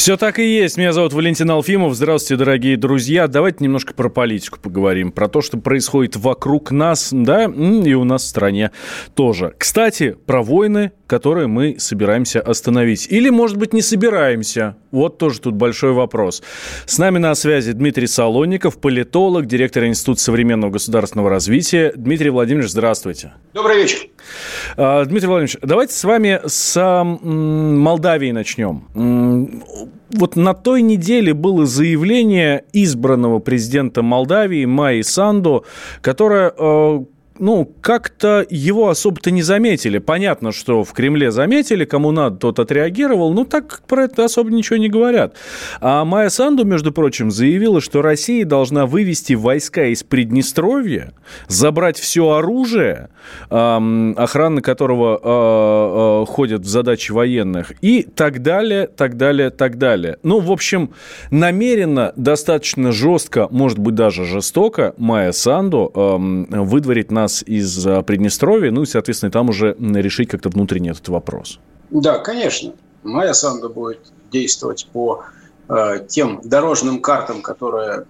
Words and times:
Все 0.00 0.16
так 0.16 0.38
и 0.38 0.56
есть. 0.56 0.78
Меня 0.78 0.94
зовут 0.94 1.12
Валентин 1.12 1.50
Алфимов. 1.50 1.92
Здравствуйте, 1.92 2.42
дорогие 2.42 2.78
друзья. 2.78 3.28
Давайте 3.28 3.62
немножко 3.62 3.92
про 3.92 4.08
политику 4.08 4.58
поговорим. 4.58 5.12
Про 5.12 5.28
то, 5.28 5.42
что 5.42 5.58
происходит 5.58 6.16
вокруг 6.16 6.70
нас, 6.70 7.10
да, 7.12 7.44
и 7.44 7.92
у 7.92 8.04
нас 8.04 8.22
в 8.22 8.26
стране 8.26 8.70
тоже. 9.14 9.52
Кстати, 9.58 10.16
про 10.24 10.42
войны, 10.42 10.92
которые 11.06 11.48
мы 11.48 11.76
собираемся 11.78 12.40
остановить. 12.40 13.08
Или, 13.10 13.28
может 13.28 13.58
быть, 13.58 13.74
не 13.74 13.82
собираемся. 13.82 14.76
Вот 14.90 15.18
тоже 15.18 15.40
тут 15.40 15.54
большой 15.54 15.92
вопрос. 15.92 16.42
С 16.86 16.96
нами 16.96 17.18
на 17.18 17.34
связи 17.34 17.72
Дмитрий 17.72 18.06
Солонников, 18.06 18.80
политолог, 18.80 19.44
директор 19.44 19.84
Института 19.84 20.22
современного 20.22 20.70
государственного 20.70 21.28
развития. 21.28 21.92
Дмитрий 21.94 22.30
Владимирович, 22.30 22.70
здравствуйте. 22.70 23.32
Добрый 23.52 23.82
вечер. 23.82 24.08
А, 24.78 25.04
Дмитрий 25.04 25.28
Владимирович, 25.28 25.58
давайте 25.60 25.92
с 25.92 26.04
вами 26.04 26.40
с 26.46 27.04
Молдавии 27.22 28.30
начнем. 28.30 29.89
Вот 30.12 30.36
на 30.36 30.54
той 30.54 30.82
неделе 30.82 31.34
было 31.34 31.66
заявление 31.66 32.64
избранного 32.72 33.38
президента 33.38 34.02
Молдавии 34.02 34.64
Майи 34.64 35.02
Санду, 35.02 35.64
которое 36.02 36.52
э, 36.56 37.04
ну, 37.40 37.72
как-то 37.80 38.46
его 38.50 38.90
особо-то 38.90 39.30
не 39.30 39.42
заметили. 39.42 39.98
Понятно, 39.98 40.52
что 40.52 40.84
в 40.84 40.92
Кремле 40.92 41.30
заметили, 41.30 41.86
кому 41.86 42.12
надо, 42.12 42.36
тот 42.36 42.58
отреагировал. 42.58 43.32
Ну, 43.32 43.46
так 43.46 43.80
про 43.88 44.04
это 44.04 44.26
особо 44.26 44.50
ничего 44.50 44.76
не 44.76 44.90
говорят. 44.90 45.34
А 45.80 46.04
Майя 46.04 46.28
Санду, 46.28 46.64
между 46.64 46.92
прочим, 46.92 47.30
заявила, 47.30 47.80
что 47.80 48.02
Россия 48.02 48.44
должна 48.44 48.84
вывести 48.84 49.32
войска 49.32 49.86
из 49.86 50.02
Приднестровья, 50.02 51.14
забрать 51.48 51.98
все 51.98 52.30
оружие, 52.30 53.08
охрана 53.48 54.60
которого 54.60 55.18
а, 55.22 56.22
а, 56.22 56.26
ходит 56.26 56.60
в 56.60 56.68
задачи 56.68 57.10
военных, 57.10 57.72
и 57.80 58.02
так 58.02 58.42
далее, 58.42 58.86
так 58.86 59.16
далее, 59.16 59.48
так 59.48 59.78
далее. 59.78 60.18
Ну, 60.22 60.40
в 60.40 60.52
общем, 60.52 60.90
намеренно, 61.30 62.12
достаточно 62.16 62.92
жестко, 62.92 63.48
может 63.50 63.78
быть, 63.78 63.94
даже 63.94 64.26
жестоко, 64.26 64.94
Майя 64.98 65.32
Санду 65.32 65.90
выдворить 65.94 67.10
нас 67.10 67.29
нас 67.30 67.42
из 67.46 67.86
а, 67.86 68.02
Приднестровья, 68.02 68.70
ну 68.70 68.82
и, 68.82 68.86
соответственно, 68.86 69.30
там 69.30 69.48
уже 69.48 69.76
решить 69.78 70.28
как-то 70.28 70.48
внутренне 70.48 70.90
этот 70.90 71.08
вопрос. 71.08 71.60
Да, 71.90 72.18
конечно. 72.18 72.72
Моя 73.02 73.34
Санда 73.34 73.68
будет 73.68 74.12
действовать 74.30 74.88
по 74.92 75.24
э, 75.68 76.04
тем 76.06 76.40
дорожным 76.44 77.00
картам, 77.00 77.40
которые 77.40 78.04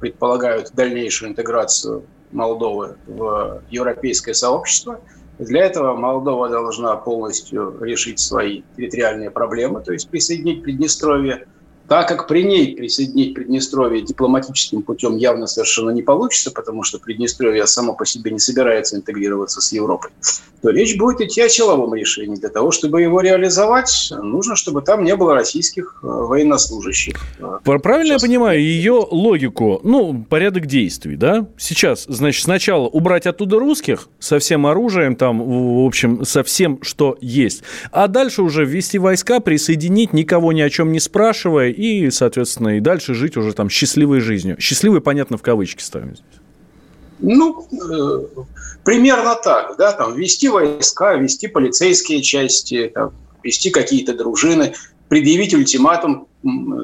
предполагают 0.00 0.72
дальнейшую 0.74 1.30
интеграцию 1.30 2.04
Молдовы 2.32 2.96
в 3.06 3.62
европейское 3.70 4.34
сообщество. 4.34 5.00
Для 5.38 5.64
этого 5.64 5.94
Молдова 5.94 6.48
должна 6.48 6.96
полностью 6.96 7.78
решить 7.82 8.20
свои 8.20 8.62
территориальные 8.76 9.30
проблемы, 9.30 9.82
то 9.82 9.92
есть 9.92 10.08
присоединить 10.08 10.62
Приднестровье 10.62 11.46
так 11.92 12.08
как 12.08 12.26
при 12.26 12.42
ней 12.42 12.74
присоединить 12.74 13.34
Приднестровье 13.34 14.00
дипломатическим 14.00 14.80
путем 14.80 15.14
явно 15.18 15.46
совершенно 15.46 15.90
не 15.90 16.00
получится, 16.00 16.50
потому 16.50 16.84
что 16.84 16.98
Приднестровье 16.98 17.66
само 17.66 17.92
по 17.92 18.06
себе 18.06 18.30
не 18.30 18.38
собирается 18.38 18.96
интегрироваться 18.96 19.60
с 19.60 19.72
Европой, 19.72 20.10
то 20.62 20.70
речь 20.70 20.96
будет 20.96 21.20
идти 21.20 21.42
о 21.42 21.50
силовом 21.50 21.94
решении. 21.94 22.36
Для 22.36 22.48
того, 22.48 22.70
чтобы 22.70 23.02
его 23.02 23.20
реализовать, 23.20 24.10
нужно, 24.10 24.56
чтобы 24.56 24.80
там 24.80 25.04
не 25.04 25.14
было 25.16 25.34
российских 25.34 26.00
э, 26.02 26.06
военнослужащих. 26.06 27.16
Правильно 27.62 28.14
Сейчас. 28.14 28.22
я 28.22 28.28
понимаю 28.28 28.58
ее 28.58 29.06
логику? 29.10 29.80
Ну, 29.82 30.24
порядок 30.26 30.64
действий, 30.64 31.16
да? 31.16 31.46
Сейчас, 31.58 32.06
значит, 32.08 32.44
сначала 32.44 32.86
убрать 32.86 33.26
оттуда 33.26 33.58
русских 33.58 34.08
со 34.18 34.38
всем 34.38 34.66
оружием, 34.66 35.14
там, 35.14 35.42
в 35.42 35.84
общем, 35.84 36.24
со 36.24 36.42
всем, 36.42 36.78
что 36.80 37.18
есть. 37.20 37.64
А 37.90 38.08
дальше 38.08 38.40
уже 38.40 38.64
ввести 38.64 38.98
войска, 38.98 39.40
присоединить, 39.40 40.14
никого 40.14 40.54
ни 40.54 40.62
о 40.62 40.70
чем 40.70 40.90
не 40.90 41.00
спрашивая, 41.00 41.70
и, 41.82 42.10
соответственно, 42.10 42.76
и 42.76 42.80
дальше 42.80 43.12
жить 43.12 43.36
уже 43.36 43.54
там 43.54 43.68
счастливой 43.68 44.20
жизнью. 44.20 44.56
Счастливой, 44.60 45.00
понятно, 45.00 45.36
в 45.36 45.42
кавычки 45.42 45.82
ставим 45.82 46.14
здесь. 46.14 46.40
Ну, 47.18 47.66
э, 47.72 48.42
примерно 48.84 49.34
так, 49.34 49.76
да, 49.78 49.90
там 49.90 50.14
вести 50.14 50.48
войска, 50.48 51.14
вести 51.14 51.48
полицейские 51.48 52.22
части, 52.22 52.88
там, 52.94 53.10
вести 53.42 53.70
какие-то 53.70 54.14
дружины, 54.14 54.74
предъявить 55.08 55.54
ультиматум, 55.54 56.28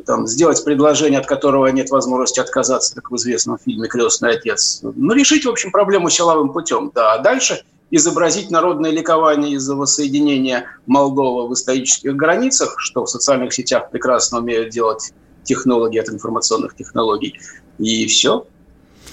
там, 0.05 0.27
сделать 0.27 0.65
предложение, 0.65 1.21
от 1.21 1.27
которого 1.27 1.69
нет 1.69 1.91
возможности 1.91 2.41
отказаться, 2.41 2.97
как 2.97 3.13
в 3.13 3.17
известном 3.17 3.57
фильме 3.65 3.87
«Крестный 3.87 4.33
отец». 4.33 4.81
Ну, 4.83 5.13
решить, 5.13 5.45
в 5.45 5.49
общем, 5.49 5.71
проблему 5.71 6.11
силовым 6.11 6.53
путем, 6.53 6.91
да. 6.93 7.15
А 7.15 7.19
дальше 7.19 7.63
изобразить 7.91 8.51
народное 8.51 8.91
ликование 8.91 9.53
из-за 9.53 9.75
воссоединения 9.75 10.67
Молдовы 10.87 11.49
в 11.49 11.55
исторических 11.55 12.15
границах, 12.17 12.75
что 12.79 13.05
в 13.05 13.11
социальных 13.11 13.53
сетях 13.53 13.91
прекрасно 13.91 14.39
умеют 14.39 14.71
делать 14.71 15.13
технологии 15.45 15.99
от 15.99 16.09
информационных 16.09 16.77
технологий. 16.77 17.39
И 17.79 18.07
все, 18.07 18.47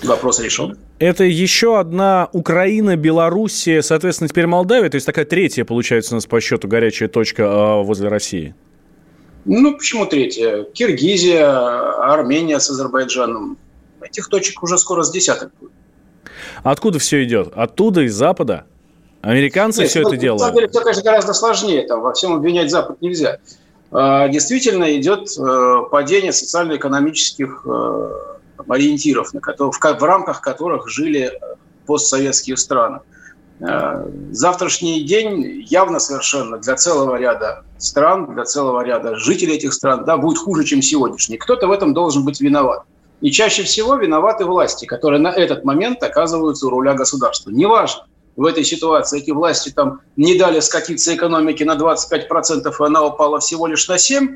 вопрос 0.03 0.39
решен. 0.39 0.77
Это 0.99 1.23
еще 1.23 1.79
одна 1.79 2.29
Украина, 2.31 2.95
Белоруссия, 2.95 3.81
соответственно, 3.81 4.29
теперь 4.29 4.47
Молдавия, 4.47 4.89
то 4.89 4.95
есть 4.95 5.05
такая 5.05 5.25
третья, 5.25 5.65
получается, 5.65 6.13
у 6.13 6.15
нас 6.15 6.25
по 6.25 6.39
счету 6.39 6.67
горячая 6.67 7.09
точка 7.09 7.43
а, 7.47 7.83
возле 7.83 8.07
России. 8.07 8.55
Ну, 9.45 9.77
почему 9.77 10.05
третья? 10.05 10.63
Киргизия, 10.63 11.47
Армения 12.11 12.59
с 12.59 12.69
Азербайджаном. 12.69 13.57
Этих 14.01 14.27
точек 14.27 14.63
уже 14.63 14.77
скоро 14.77 15.03
с 15.03 15.11
десяток 15.11 15.51
будет. 15.59 15.71
Откуда 16.63 16.99
все 16.99 17.23
идет? 17.23 17.53
Оттуда, 17.55 18.01
из 18.01 18.13
Запада? 18.13 18.65
Американцы 19.21 19.81
Нет, 19.81 19.89
все 19.89 20.01
ну, 20.01 20.09
это 20.09 20.17
делают? 20.17 20.41
На 20.41 20.47
самом 20.47 20.55
деле, 20.59 20.69
все, 20.69 20.81
конечно, 20.81 21.03
гораздо 21.03 21.33
сложнее. 21.33 21.87
Там, 21.87 22.01
во 22.01 22.13
всем 22.13 22.33
обвинять 22.33 22.69
Запад 22.69 23.01
нельзя. 23.01 23.39
А, 23.91 24.27
действительно 24.27 24.95
идет 24.97 25.29
э, 25.37 25.77
падение 25.89 26.31
социально-экономических 26.31 27.65
э, 27.65 28.09
ориентиров, 28.67 29.33
на 29.33 29.39
которых, 29.39 29.75
в, 29.75 30.03
рамках 30.03 30.41
которых 30.41 30.87
жили 30.89 31.31
постсоветские 31.85 32.57
страны. 32.57 32.99
Завтрашний 34.31 35.01
день 35.03 35.63
явно 35.69 35.99
совершенно 35.99 36.57
для 36.57 36.75
целого 36.75 37.15
ряда 37.15 37.63
стран, 37.77 38.33
для 38.33 38.43
целого 38.43 38.81
ряда 38.83 39.15
жителей 39.15 39.55
этих 39.55 39.73
стран 39.73 40.03
да, 40.03 40.17
будет 40.17 40.39
хуже, 40.39 40.65
чем 40.65 40.81
сегодняшний. 40.81 41.37
Кто-то 41.37 41.67
в 41.67 41.71
этом 41.71 41.93
должен 41.93 42.25
быть 42.25 42.41
виноват. 42.41 42.83
И 43.25 43.31
чаще 43.31 43.63
всего 43.63 43.95
виноваты 43.95 44.45
власти, 44.45 44.85
которые 44.85 45.19
на 45.19 45.29
этот 45.29 45.65
момент 45.65 46.03
оказываются 46.03 46.67
у 46.67 46.69
руля 46.69 46.93
государства. 46.93 47.49
Неважно, 47.49 48.05
в 48.35 48.45
этой 48.45 48.63
ситуации 48.63 49.19
эти 49.19 49.31
власти 49.31 49.71
там 49.71 50.01
не 50.15 50.37
дали 50.37 50.59
скатиться 50.59 51.15
экономике 51.15 51.65
на 51.65 51.73
25%, 51.73 52.67
и 52.69 52.83
она 52.85 53.03
упала 53.03 53.39
всего 53.39 53.65
лишь 53.65 53.87
на 53.87 53.95
7%, 53.95 54.29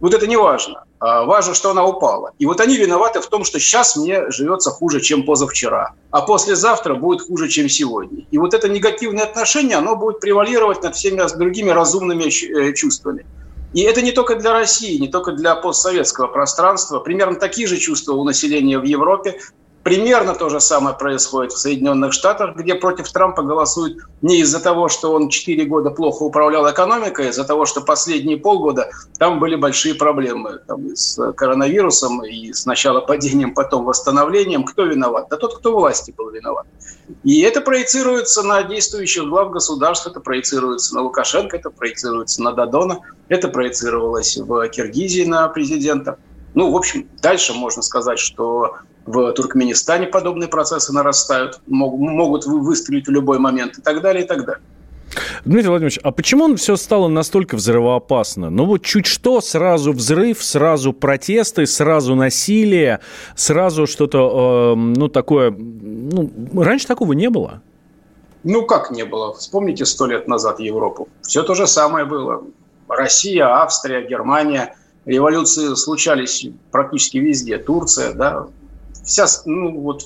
вот 0.00 0.14
это 0.14 0.26
не 0.26 0.38
важно. 0.38 0.84
А 1.00 1.24
важно, 1.24 1.52
что 1.52 1.70
она 1.70 1.84
упала. 1.84 2.32
И 2.38 2.46
вот 2.46 2.62
они 2.62 2.78
виноваты 2.78 3.20
в 3.20 3.26
том, 3.26 3.44
что 3.44 3.60
сейчас 3.60 3.94
мне 3.96 4.30
живется 4.30 4.70
хуже, 4.70 5.02
чем 5.02 5.24
позавчера, 5.24 5.92
а 6.10 6.22
послезавтра 6.22 6.94
будет 6.94 7.20
хуже, 7.20 7.46
чем 7.48 7.68
сегодня. 7.68 8.24
И 8.30 8.38
вот 8.38 8.54
это 8.54 8.70
негативное 8.70 9.24
отношение, 9.24 9.76
оно 9.76 9.96
будет 9.96 10.20
превалировать 10.20 10.82
над 10.82 10.96
всеми 10.96 11.22
другими 11.36 11.68
разумными 11.68 12.24
э, 12.24 12.72
чувствами. 12.72 13.26
И 13.72 13.82
это 13.82 14.02
не 14.02 14.12
только 14.12 14.34
для 14.34 14.52
России, 14.52 14.98
не 14.98 15.08
только 15.08 15.32
для 15.32 15.54
постсоветского 15.54 16.26
пространства. 16.26 16.98
Примерно 16.98 17.36
такие 17.36 17.68
же 17.68 17.78
чувства 17.78 18.14
у 18.14 18.24
населения 18.24 18.78
в 18.78 18.84
Европе. 18.84 19.38
Примерно 19.82 20.34
то 20.34 20.50
же 20.50 20.60
самое 20.60 20.94
происходит 20.94 21.52
в 21.52 21.58
Соединенных 21.58 22.12
Штатах, 22.12 22.54
где 22.54 22.74
против 22.74 23.10
Трампа 23.10 23.42
голосуют 23.42 23.98
не 24.20 24.40
из-за 24.40 24.60
того, 24.60 24.88
что 24.88 25.12
он 25.12 25.30
4 25.30 25.64
года 25.64 25.90
плохо 25.90 26.22
управлял 26.22 26.70
экономикой, 26.70 27.26
а 27.26 27.30
из-за 27.30 27.44
того, 27.44 27.64
что 27.64 27.80
последние 27.80 28.36
полгода 28.36 28.90
там 29.18 29.40
были 29.40 29.56
большие 29.56 29.94
проблемы 29.94 30.60
там, 30.66 30.94
с 30.94 31.32
коронавирусом 31.32 32.22
и 32.22 32.52
сначала 32.52 33.00
падением, 33.00 33.54
потом 33.54 33.84
восстановлением. 33.86 34.64
Кто 34.64 34.84
виноват? 34.84 35.28
Да 35.30 35.38
тот, 35.38 35.56
кто 35.56 35.74
власти 35.74 36.12
был 36.14 36.28
виноват. 36.28 36.66
И 37.24 37.40
это 37.40 37.62
проецируется 37.62 38.42
на 38.42 38.62
действующих 38.62 39.24
глав 39.24 39.50
государств, 39.50 40.06
это 40.06 40.20
проецируется 40.20 40.94
на 40.94 41.02
Лукашенко, 41.02 41.56
это 41.56 41.70
проецируется 41.70 42.42
на 42.42 42.52
Дадона, 42.52 42.98
это 43.28 43.48
проецировалось 43.48 44.36
в 44.36 44.68
Киргизии 44.68 45.24
на 45.24 45.48
президента. 45.48 46.18
Ну, 46.52 46.70
в 46.70 46.76
общем, 46.76 47.08
дальше 47.22 47.54
можно 47.54 47.80
сказать, 47.80 48.18
что 48.18 48.74
в 49.06 49.32
Туркменистане 49.32 50.06
подобные 50.06 50.48
процессы 50.48 50.92
нарастают, 50.92 51.60
могут 51.66 52.46
выстрелить 52.46 53.06
в 53.06 53.10
любой 53.10 53.38
момент 53.38 53.78
и 53.78 53.82
так 53.82 54.00
далее, 54.02 54.24
и 54.24 54.26
так 54.26 54.44
далее. 54.44 54.62
Дмитрий 55.44 55.68
Владимирович, 55.68 55.98
а 56.02 56.12
почему 56.12 56.54
все 56.56 56.76
стало 56.76 57.08
настолько 57.08 57.56
взрывоопасно? 57.56 58.50
Ну 58.50 58.64
вот 58.64 58.82
чуть 58.82 59.06
что, 59.06 59.40
сразу 59.40 59.92
взрыв, 59.92 60.42
сразу 60.42 60.92
протесты, 60.92 61.66
сразу 61.66 62.14
насилие, 62.14 63.00
сразу 63.34 63.86
что-то, 63.86 64.74
э, 64.74 64.78
ну, 64.78 65.08
такое... 65.08 65.50
Ну, 65.50 66.30
раньше 66.56 66.86
такого 66.86 67.12
не 67.12 67.28
было. 67.28 67.62
Ну, 68.44 68.64
как 68.64 68.90
не 68.90 69.04
было? 69.04 69.34
Вспомните 69.34 69.84
сто 69.84 70.06
лет 70.06 70.28
назад 70.28 70.60
Европу. 70.60 71.08
Все 71.22 71.42
то 71.42 71.54
же 71.54 71.66
самое 71.66 72.04
было. 72.04 72.44
Россия, 72.88 73.46
Австрия, 73.46 74.06
Германия. 74.06 74.76
Революции 75.04 75.74
случались 75.74 76.46
практически 76.70 77.18
везде. 77.18 77.58
Турция, 77.58 78.12
да. 78.12 78.46
Вся, 79.04 79.26
ну, 79.44 79.80
вот, 79.80 80.02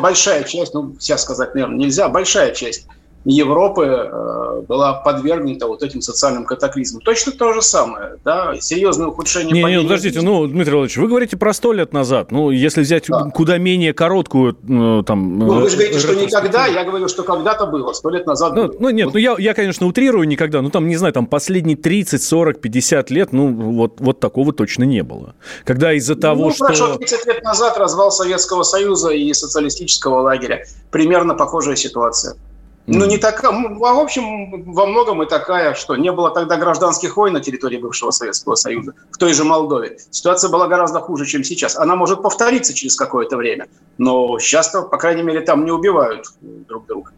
большая 0.00 0.44
часть, 0.44 0.74
ну, 0.74 0.96
вся 0.98 1.18
сказать, 1.18 1.54
наверное, 1.54 1.78
нельзя, 1.78 2.08
большая 2.08 2.52
часть 2.52 2.86
Европы 3.26 3.82
э, 3.84 4.60
была 4.68 4.94
подвергнута 4.94 5.66
вот 5.66 5.82
этим 5.82 6.00
социальным 6.00 6.44
катаклизмам. 6.44 7.02
Точно 7.02 7.32
то 7.32 7.52
же 7.52 7.60
самое, 7.60 8.18
да, 8.24 8.54
серьезное 8.60 9.08
ухудшение... 9.08 9.52
Не, 9.52 9.76
не, 9.76 9.82
подождите, 9.82 10.22
ну, 10.22 10.46
Дмитрий 10.46 10.72
Владимирович, 10.74 10.96
вы 10.96 11.08
говорите 11.08 11.36
про 11.36 11.52
сто 11.52 11.72
лет 11.72 11.92
назад, 11.92 12.30
ну, 12.30 12.52
если 12.52 12.82
взять 12.82 13.06
да. 13.08 13.24
куда 13.34 13.58
менее 13.58 13.92
короткую, 13.92 14.56
ну, 14.62 15.02
там... 15.02 15.40
Ну, 15.40 15.60
вы 15.60 15.68
же 15.68 15.76
говорите, 15.76 15.98
что 15.98 16.14
никогда, 16.14 16.66
я 16.66 16.84
говорю, 16.84 17.08
что 17.08 17.24
когда-то 17.24 17.66
было, 17.66 17.92
сто 17.94 18.10
лет 18.10 18.26
назад 18.26 18.54
ну, 18.54 18.68
было. 18.68 18.76
Ну, 18.78 18.90
нет, 18.90 19.06
вот. 19.06 19.14
ну, 19.14 19.20
я, 19.20 19.34
я, 19.38 19.54
конечно, 19.54 19.88
утрирую 19.88 20.28
никогда, 20.28 20.62
ну, 20.62 20.70
там, 20.70 20.86
не 20.86 20.96
знаю, 20.96 21.12
там, 21.12 21.26
последние 21.26 21.76
30, 21.76 22.22
40, 22.22 22.60
50 22.60 23.10
лет, 23.10 23.32
ну, 23.32 23.52
вот, 23.52 23.94
вот 23.98 24.20
такого 24.20 24.52
точно 24.52 24.84
не 24.84 25.02
было. 25.02 25.34
Когда 25.64 25.92
из-за 25.94 26.14
ну, 26.14 26.20
того, 26.20 26.44
ну, 26.44 26.50
что... 26.52 26.64
хорошо, 26.66 26.94
30 26.94 27.26
лет 27.26 27.42
назад 27.42 27.76
развал 27.76 28.12
Советского 28.12 28.62
Союза 28.62 29.10
и 29.10 29.32
социалистического 29.32 30.20
лагеря. 30.20 30.64
Примерно 30.92 31.34
похожая 31.34 31.74
ситуация. 31.74 32.36
Ну, 32.86 33.04
не 33.06 33.18
такая, 33.18 33.50
а 33.50 33.94
в 33.94 33.98
общем, 33.98 34.62
во 34.72 34.86
многом 34.86 35.22
и 35.22 35.26
такая, 35.26 35.74
что 35.74 35.96
не 35.96 36.12
было 36.12 36.30
тогда 36.30 36.56
гражданских 36.56 37.16
войн 37.16 37.34
на 37.34 37.40
территории 37.40 37.78
бывшего 37.78 38.12
Советского 38.12 38.54
Союза, 38.54 38.94
в 39.10 39.18
той 39.18 39.32
же 39.32 39.44
Молдове. 39.44 39.98
Ситуация 40.10 40.50
была 40.50 40.68
гораздо 40.68 41.00
хуже, 41.00 41.26
чем 41.26 41.42
сейчас. 41.42 41.76
Она 41.76 41.96
может 41.96 42.22
повториться 42.22 42.74
через 42.74 42.96
какое-то 42.96 43.36
время, 43.36 43.66
но 43.98 44.38
сейчас-то, 44.38 44.82
по 44.82 44.98
крайней 44.98 45.22
мере, 45.22 45.40
там 45.40 45.64
не 45.64 45.72
убивают 45.72 46.26
друг 46.40 46.86
друга. 46.86 47.10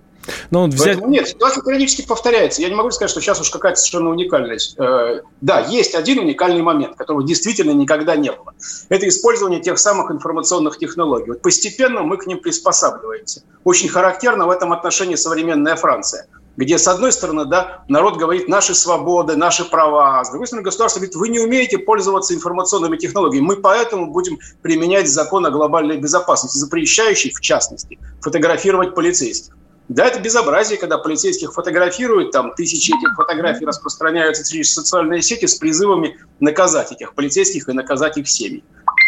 Ну, 0.50 0.66
взять... 0.66 0.84
Поэтому 0.84 1.08
нет, 1.08 1.28
ситуация 1.28 1.62
периодически 1.62 2.06
повторяется. 2.06 2.62
Я 2.62 2.68
не 2.68 2.74
могу 2.74 2.90
сказать, 2.90 3.10
что 3.10 3.20
сейчас 3.20 3.40
уж 3.40 3.50
какая-то 3.50 3.78
совершенно 3.78 4.10
уникальность. 4.10 4.76
Э, 4.78 5.20
да, 5.40 5.60
есть 5.60 5.94
один 5.94 6.18
уникальный 6.18 6.62
момент, 6.62 6.96
которого 6.96 7.24
действительно 7.24 7.72
никогда 7.72 8.16
не 8.16 8.30
было. 8.30 8.54
Это 8.88 9.08
использование 9.08 9.60
тех 9.60 9.78
самых 9.78 10.10
информационных 10.10 10.78
технологий. 10.78 11.30
Вот 11.30 11.42
постепенно 11.42 12.02
мы 12.02 12.16
к 12.16 12.26
ним 12.26 12.38
приспосабливаемся. 12.38 13.42
Очень 13.64 13.88
характерно 13.88 14.46
в 14.46 14.50
этом 14.50 14.72
отношении 14.72 15.16
современная 15.16 15.76
Франция 15.76 16.26
где, 16.58 16.76
с 16.76 16.88
одной 16.88 17.12
стороны, 17.12 17.44
да, 17.44 17.84
народ 17.86 18.16
говорит 18.16 18.48
наши 18.48 18.74
свободы, 18.74 19.36
наши 19.36 19.64
права, 19.64 20.18
а 20.18 20.24
с 20.24 20.30
другой 20.30 20.48
стороны, 20.48 20.64
государство 20.64 20.98
говорит, 20.98 21.14
вы 21.14 21.28
не 21.28 21.38
умеете 21.38 21.78
пользоваться 21.78 22.34
информационными 22.34 22.96
технологиями, 22.96 23.44
мы 23.44 23.56
поэтому 23.58 24.08
будем 24.08 24.40
применять 24.60 25.08
закон 25.08 25.46
о 25.46 25.50
глобальной 25.50 25.98
безопасности, 25.98 26.58
запрещающий, 26.58 27.32
в 27.32 27.40
частности, 27.40 27.96
фотографировать 28.20 28.96
полицейских. 28.96 29.54
Да, 29.88 30.06
это 30.06 30.20
безобразие, 30.20 30.78
когда 30.78 30.98
полицейских 30.98 31.54
фотографируют, 31.54 32.30
там 32.30 32.54
тысячи 32.54 32.90
этих 32.90 33.14
фотографий 33.16 33.64
распространяются 33.64 34.48
через 34.48 34.72
социальные 34.74 35.22
сети 35.22 35.46
с 35.46 35.54
призывами 35.54 36.18
наказать 36.40 36.92
этих 36.92 37.14
полицейских 37.14 37.68
и 37.68 37.72
наказать 37.72 38.18
их 38.18 38.28
семьи. 38.28 38.62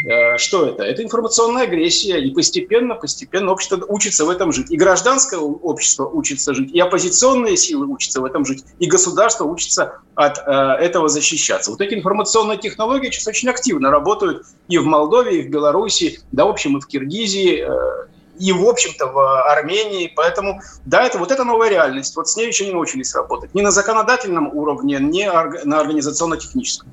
Э, 0.08 0.38
что 0.38 0.66
это? 0.66 0.82
Это 0.82 1.02
информационная 1.02 1.64
агрессия, 1.64 2.18
и 2.18 2.30
постепенно, 2.30 2.94
постепенно 2.94 3.52
общество 3.52 3.84
учится 3.88 4.24
в 4.24 4.30
этом 4.30 4.52
жить. 4.52 4.70
И 4.70 4.76
гражданское 4.76 5.38
общество 5.38 6.06
учится 6.06 6.54
жить, 6.54 6.72
и 6.72 6.80
оппозиционные 6.80 7.58
силы 7.58 7.86
учатся 7.86 8.22
в 8.22 8.24
этом 8.24 8.46
жить, 8.46 8.64
и 8.78 8.86
государство 8.86 9.44
учится 9.44 9.98
от 10.14 10.38
э, 10.38 10.50
этого 10.50 11.08
защищаться. 11.08 11.70
Вот 11.70 11.82
эти 11.82 11.94
информационные 11.94 12.56
технологии 12.56 13.10
сейчас 13.10 13.26
очень 13.26 13.50
активно 13.50 13.90
работают 13.90 14.46
и 14.68 14.78
в 14.78 14.86
Молдове, 14.86 15.40
и 15.40 15.42
в 15.42 15.50
Беларуси, 15.50 16.20
да, 16.32 16.46
в 16.46 16.48
общем, 16.48 16.78
и 16.78 16.80
в 16.80 16.86
Киргизии, 16.86 17.66
э, 17.68 18.06
и, 18.40 18.52
в 18.52 18.66
общем-то, 18.66 19.06
в 19.06 19.42
Армении. 19.52 20.12
Поэтому, 20.16 20.60
да, 20.86 21.04
это 21.04 21.18
вот 21.18 21.30
эта 21.30 21.44
новая 21.44 21.68
реальность. 21.68 22.16
Вот 22.16 22.28
с 22.28 22.36
ней 22.36 22.48
еще 22.48 22.66
не 22.66 22.72
научились 22.72 23.14
работать. 23.14 23.54
Ни 23.54 23.60
на 23.60 23.70
законодательном 23.70 24.48
уровне, 24.48 24.98
ни 25.00 25.24
на 25.64 25.80
организационно-техническом. 25.80 26.90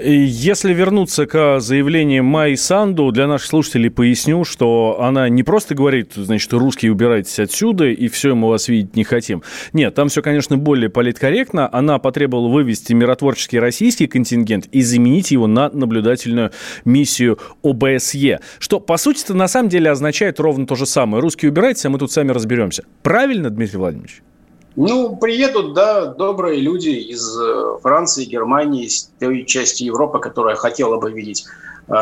Если 0.00 0.72
вернуться 0.72 1.26
к 1.26 1.60
заявлению 1.60 2.24
Майи 2.24 2.56
Санду, 2.56 3.10
для 3.12 3.26
наших 3.26 3.48
слушателей 3.48 3.90
поясню, 3.90 4.44
что 4.44 4.98
она 5.00 5.28
не 5.28 5.42
просто 5.42 5.74
говорит, 5.74 6.12
значит, 6.16 6.52
русские 6.52 6.92
убирайтесь 6.92 7.38
отсюда, 7.38 7.86
и 7.86 8.08
все, 8.08 8.34
мы 8.34 8.48
вас 8.48 8.68
видеть 8.68 8.96
не 8.96 9.04
хотим. 9.04 9.42
Нет, 9.72 9.94
там 9.94 10.08
все, 10.08 10.22
конечно, 10.22 10.56
более 10.56 10.90
политкорректно. 10.90 11.68
Она 11.72 11.98
потребовала 11.98 12.48
вывести 12.48 12.92
миротворческий 12.92 13.58
российский 13.58 14.06
контингент 14.06 14.66
и 14.72 14.82
заменить 14.82 15.30
его 15.30 15.46
на 15.46 15.70
наблюдательную 15.70 16.50
миссию 16.84 17.38
ОБСЕ. 17.62 18.40
Что, 18.58 18.80
по 18.80 18.96
сути-то, 18.96 19.34
на 19.34 19.48
самом 19.48 19.68
деле 19.68 19.90
означает 19.90 20.40
ровно 20.40 20.66
то 20.66 20.74
же 20.74 20.86
самое. 20.86 21.22
Русские 21.22 21.50
убирайтесь, 21.50 21.84
а 21.84 21.90
мы 21.90 21.98
тут 21.98 22.10
сами 22.10 22.32
разберемся. 22.32 22.84
Правильно, 23.02 23.50
Дмитрий 23.50 23.78
Владимирович? 23.78 24.22
Ну, 24.76 25.16
приедут, 25.16 25.72
да, 25.74 26.06
добрые 26.06 26.60
люди 26.60 26.88
из 26.88 27.38
э, 27.38 27.78
Франции, 27.80 28.24
Германии, 28.24 28.86
из 28.86 29.10
той 29.20 29.44
части 29.44 29.84
Европы, 29.84 30.18
которая 30.18 30.56
хотела 30.56 30.96
бы 30.96 31.12
видеть, 31.12 31.44
э, 31.86 31.92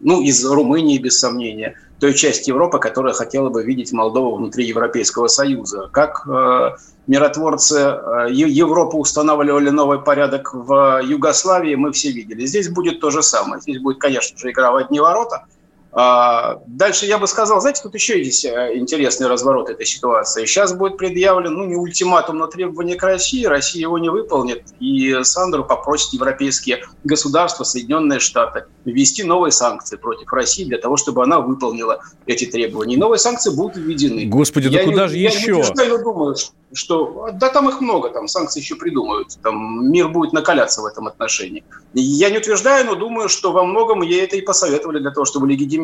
ну, 0.00 0.22
из 0.22 0.42
Румынии, 0.44 0.96
без 0.96 1.18
сомнения, 1.18 1.74
той 2.00 2.14
части 2.14 2.48
Европы, 2.48 2.78
которая 2.78 3.12
хотела 3.12 3.50
бы 3.50 3.62
видеть 3.62 3.92
Молдову 3.92 4.36
внутри 4.36 4.64
Европейского 4.64 5.26
Союза. 5.26 5.90
Как 5.92 6.26
э, 6.26 6.76
миротворцы 7.06 8.00
Европы 8.30 8.96
устанавливали 8.96 9.68
новый 9.68 10.00
порядок 10.00 10.54
в 10.54 11.02
Югославии, 11.04 11.74
мы 11.74 11.92
все 11.92 12.10
видели. 12.10 12.46
Здесь 12.46 12.70
будет 12.70 13.00
то 13.00 13.10
же 13.10 13.22
самое. 13.22 13.60
Здесь 13.60 13.80
будет, 13.82 13.98
конечно 13.98 14.38
же, 14.38 14.50
игра 14.50 14.72
в 14.72 14.76
одни 14.76 14.98
ворота– 14.98 15.44
а, 15.54 15.57
дальше 15.90 17.06
я 17.06 17.18
бы 17.18 17.26
сказал, 17.26 17.60
знаете, 17.60 17.82
тут 17.82 17.94
еще 17.94 18.22
есть 18.22 18.44
э, 18.44 18.72
интересный 18.74 19.26
разворот 19.26 19.70
этой 19.70 19.86
ситуации. 19.86 20.44
Сейчас 20.44 20.74
будет 20.74 20.98
предъявлен, 20.98 21.54
ну, 21.54 21.64
не 21.64 21.76
ультиматум, 21.76 22.38
но 22.38 22.46
требование 22.46 22.96
к 22.96 23.02
России. 23.02 23.46
Россия 23.46 23.82
его 23.82 23.98
не 23.98 24.10
выполнит, 24.10 24.64
и 24.80 25.16
Сандру 25.22 25.64
попросит 25.64 26.12
европейские 26.12 26.84
государства, 27.04 27.64
Соединенные 27.64 28.20
Штаты, 28.20 28.66
ввести 28.84 29.24
новые 29.24 29.50
санкции 29.50 29.96
против 29.96 30.30
России 30.30 30.64
для 30.64 30.78
того, 30.78 30.98
чтобы 30.98 31.22
она 31.22 31.40
выполнила 31.40 32.02
эти 32.26 32.44
требования. 32.44 32.94
И 32.94 32.98
новые 32.98 33.18
санкции 33.18 33.50
будут 33.50 33.78
введены. 33.78 34.26
Господи, 34.26 34.68
да 34.68 34.80
я 34.80 34.84
куда 34.84 35.04
не, 35.04 35.08
же 35.08 35.16
я 35.16 35.30
еще? 35.30 35.62
Я 35.76 35.86
не 35.86 35.98
думаю, 35.98 36.36
что... 36.74 37.30
Да 37.32 37.48
там 37.48 37.68
их 37.70 37.80
много, 37.80 38.10
там 38.10 38.28
санкции 38.28 38.60
еще 38.60 38.76
придумают. 38.76 39.38
Там 39.42 39.90
мир 39.90 40.08
будет 40.08 40.34
накаляться 40.34 40.82
в 40.82 40.86
этом 40.86 41.06
отношении. 41.06 41.64
Я 41.94 42.28
не 42.28 42.38
утверждаю, 42.38 42.84
но 42.84 42.94
думаю, 42.94 43.30
что 43.30 43.52
во 43.52 43.64
многом 43.64 44.02
ей 44.02 44.22
это 44.22 44.36
и 44.36 44.42
посоветовали 44.42 44.98
для 44.98 45.10
того, 45.10 45.24
чтобы 45.24 45.48
легитимизировать 45.48 45.77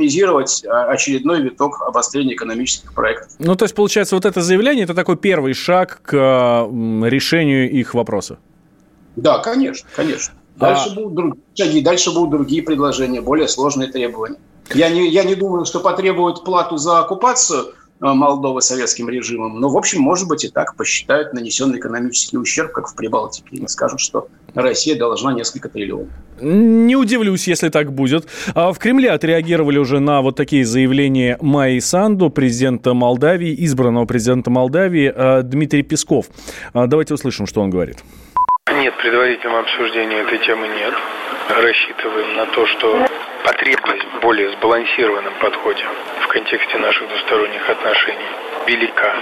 а, 0.66 0.84
очередной 0.84 1.42
виток 1.42 1.82
обострения 1.82 2.34
экономических 2.34 2.92
проектов. 2.94 3.32
Ну, 3.38 3.56
то 3.56 3.64
есть, 3.64 3.74
получается, 3.74 4.14
вот 4.14 4.24
это 4.24 4.42
заявление– 4.42 4.84
это 4.84 4.94
такой 4.94 5.16
первый 5.16 5.54
шаг 5.54 6.00
к 6.02 6.12
решению 6.12 7.70
их 7.70 7.94
вопроса? 7.94 8.38
Да, 9.16 9.38
конечно, 9.38 9.88
конечно. 9.94 10.34
Дальше, 10.56 10.90
а... 10.90 10.94
будут 10.94 11.14
другие 11.14 11.44
шаги, 11.54 11.80
дальше 11.80 12.12
будут 12.12 12.30
другие 12.30 12.62
предложения, 12.62 13.20
более 13.20 13.48
сложные 13.48 13.90
требования. 13.90 14.38
Я 14.72 14.88
не, 14.88 15.08
я 15.08 15.24
не 15.24 15.34
думаю, 15.34 15.64
что 15.64 15.80
потребуют 15.80 16.44
плату 16.44 16.76
за 16.76 17.00
оккупацию 17.00 17.74
Молдовы 18.00 18.60
советским 18.60 19.08
режимом. 19.08 19.60
Но, 19.60 19.68
в 19.68 19.76
общем, 19.76 20.00
может 20.00 20.28
быть, 20.28 20.44
и 20.44 20.48
так 20.48 20.76
посчитают 20.76 21.32
нанесенный 21.32 21.78
экономический 21.78 22.36
ущерб, 22.36 22.72
как 22.72 22.88
в 22.88 22.96
Прибалтике, 22.96 23.56
и 23.56 23.66
скажут, 23.68 24.00
что 24.00 24.28
Россия 24.54 24.96
должна 24.96 25.32
несколько 25.32 25.68
триллионов. 25.68 26.08
Не 26.40 26.96
удивлюсь, 26.96 27.46
если 27.48 27.68
так 27.68 27.92
будет. 27.92 28.26
А 28.54 28.72
в 28.72 28.78
Кремле 28.78 29.10
отреагировали 29.10 29.78
уже 29.78 30.00
на 30.00 30.22
вот 30.22 30.36
такие 30.36 30.64
заявления 30.64 31.38
Майи 31.40 31.78
Санду, 31.78 32.30
президента 32.30 32.94
Молдавии, 32.94 33.54
избранного 33.64 34.06
президента 34.06 34.50
Молдавии 34.50 35.12
э, 35.14 35.42
Дмитрий 35.42 35.82
Песков. 35.82 36.26
А 36.72 36.86
давайте 36.86 37.14
услышим, 37.14 37.46
что 37.46 37.62
он 37.62 37.70
говорит. 37.70 37.98
Нет, 38.72 38.94
предварительного 39.00 39.60
обсуждения 39.60 40.16
этой 40.16 40.38
темы 40.38 40.66
нет. 40.68 40.94
Рассчитываем 41.48 42.36
на 42.36 42.46
то, 42.46 42.66
что 42.66 43.06
потребность 43.44 44.04
в 44.04 44.20
более 44.20 44.50
сбалансированном 44.52 45.34
подходе 45.34 45.84
в 46.20 46.26
контексте 46.28 46.78
наших 46.78 47.08
двусторонних 47.08 47.68
отношений 47.68 48.26
велика. 48.66 49.14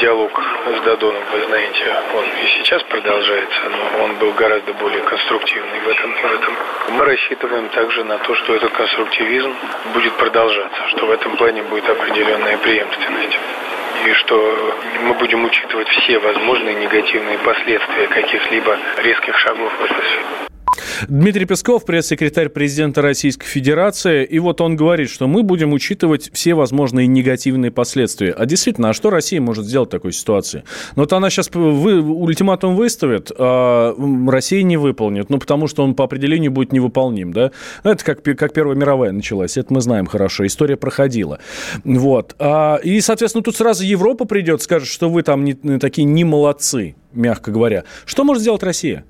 Диалог 0.00 0.32
с 0.66 0.80
Дадоном, 0.84 1.22
вы 1.32 1.44
знаете, 1.44 1.94
он 2.14 2.24
и 2.24 2.46
сейчас 2.58 2.82
продолжается, 2.84 3.60
но 3.68 4.04
он 4.04 4.14
был 4.16 4.32
гораздо 4.32 4.72
более 4.74 5.02
конструктивный 5.02 5.80
в 5.80 5.88
этом. 5.88 6.12
В 6.12 6.24
этом. 6.24 6.54
Мы 6.90 7.04
рассчитываем 7.04 7.68
также 7.68 8.02
на 8.04 8.18
то, 8.18 8.34
что 8.34 8.54
этот 8.56 8.72
конструктивизм 8.72 9.54
будет 9.94 10.12
продолжаться, 10.14 10.88
что 10.88 11.06
в 11.06 11.10
этом 11.12 11.36
плане 11.36 11.62
будет 11.62 11.88
определенная 11.88 12.58
преемственность 12.58 13.38
и 14.04 14.12
что 14.14 14.74
мы 15.02 15.14
будем 15.14 15.44
учитывать 15.44 15.88
все 15.88 16.18
возможные 16.18 16.74
негативные 16.74 17.38
последствия 17.38 18.06
каких-либо 18.08 18.78
резких 18.98 19.38
шагов 19.38 19.72
в 19.78 19.84
этой 19.84 20.02
сфере. 20.02 20.49
Дмитрий 21.08 21.46
Песков, 21.46 21.84
пресс-секретарь 21.84 22.48
президента 22.48 23.00
Российской 23.00 23.46
Федерации, 23.46 24.24
и 24.24 24.38
вот 24.38 24.60
он 24.60 24.76
говорит, 24.76 25.08
что 25.08 25.26
мы 25.26 25.42
будем 25.42 25.72
учитывать 25.72 26.30
все 26.32 26.54
возможные 26.54 27.06
негативные 27.06 27.70
последствия. 27.70 28.32
А 28.32 28.44
действительно, 28.44 28.90
а 28.90 28.92
что 28.92 29.10
Россия 29.10 29.40
может 29.40 29.64
сделать 29.64 29.88
в 29.88 29.92
такой 29.92 30.12
ситуации? 30.12 30.64
Ну, 30.96 31.02
вот 31.02 31.12
она 31.12 31.30
сейчас 31.30 31.50
вы, 31.52 32.00
ультиматум 32.00 32.76
выставит, 32.76 33.30
а 33.36 33.94
Россия 34.28 34.62
не 34.62 34.76
выполнит, 34.76 35.30
ну, 35.30 35.38
потому 35.38 35.68
что 35.68 35.84
он 35.84 35.94
по 35.94 36.04
определению 36.04 36.50
будет 36.50 36.72
невыполним, 36.72 37.32
да? 37.32 37.50
Ну, 37.84 37.92
это 37.92 38.04
как, 38.04 38.22
как 38.22 38.52
Первая 38.52 38.76
мировая 38.76 39.12
началась, 39.12 39.56
это 39.56 39.72
мы 39.72 39.80
знаем 39.80 40.06
хорошо, 40.06 40.46
история 40.46 40.76
проходила. 40.76 41.38
Вот. 41.84 42.34
А, 42.38 42.76
и, 42.76 43.00
соответственно, 43.00 43.42
тут 43.42 43.56
сразу 43.56 43.84
Европа 43.84 44.24
придет, 44.26 44.62
скажет, 44.62 44.88
что 44.88 45.08
вы 45.08 45.22
там 45.22 45.44
не, 45.44 45.54
такие 45.78 46.04
не 46.04 46.24
молодцы, 46.24 46.96
мягко 47.12 47.50
говоря. 47.50 47.84
Что 48.04 48.24
может 48.24 48.42
сделать 48.42 48.62
Россия? 48.62 49.04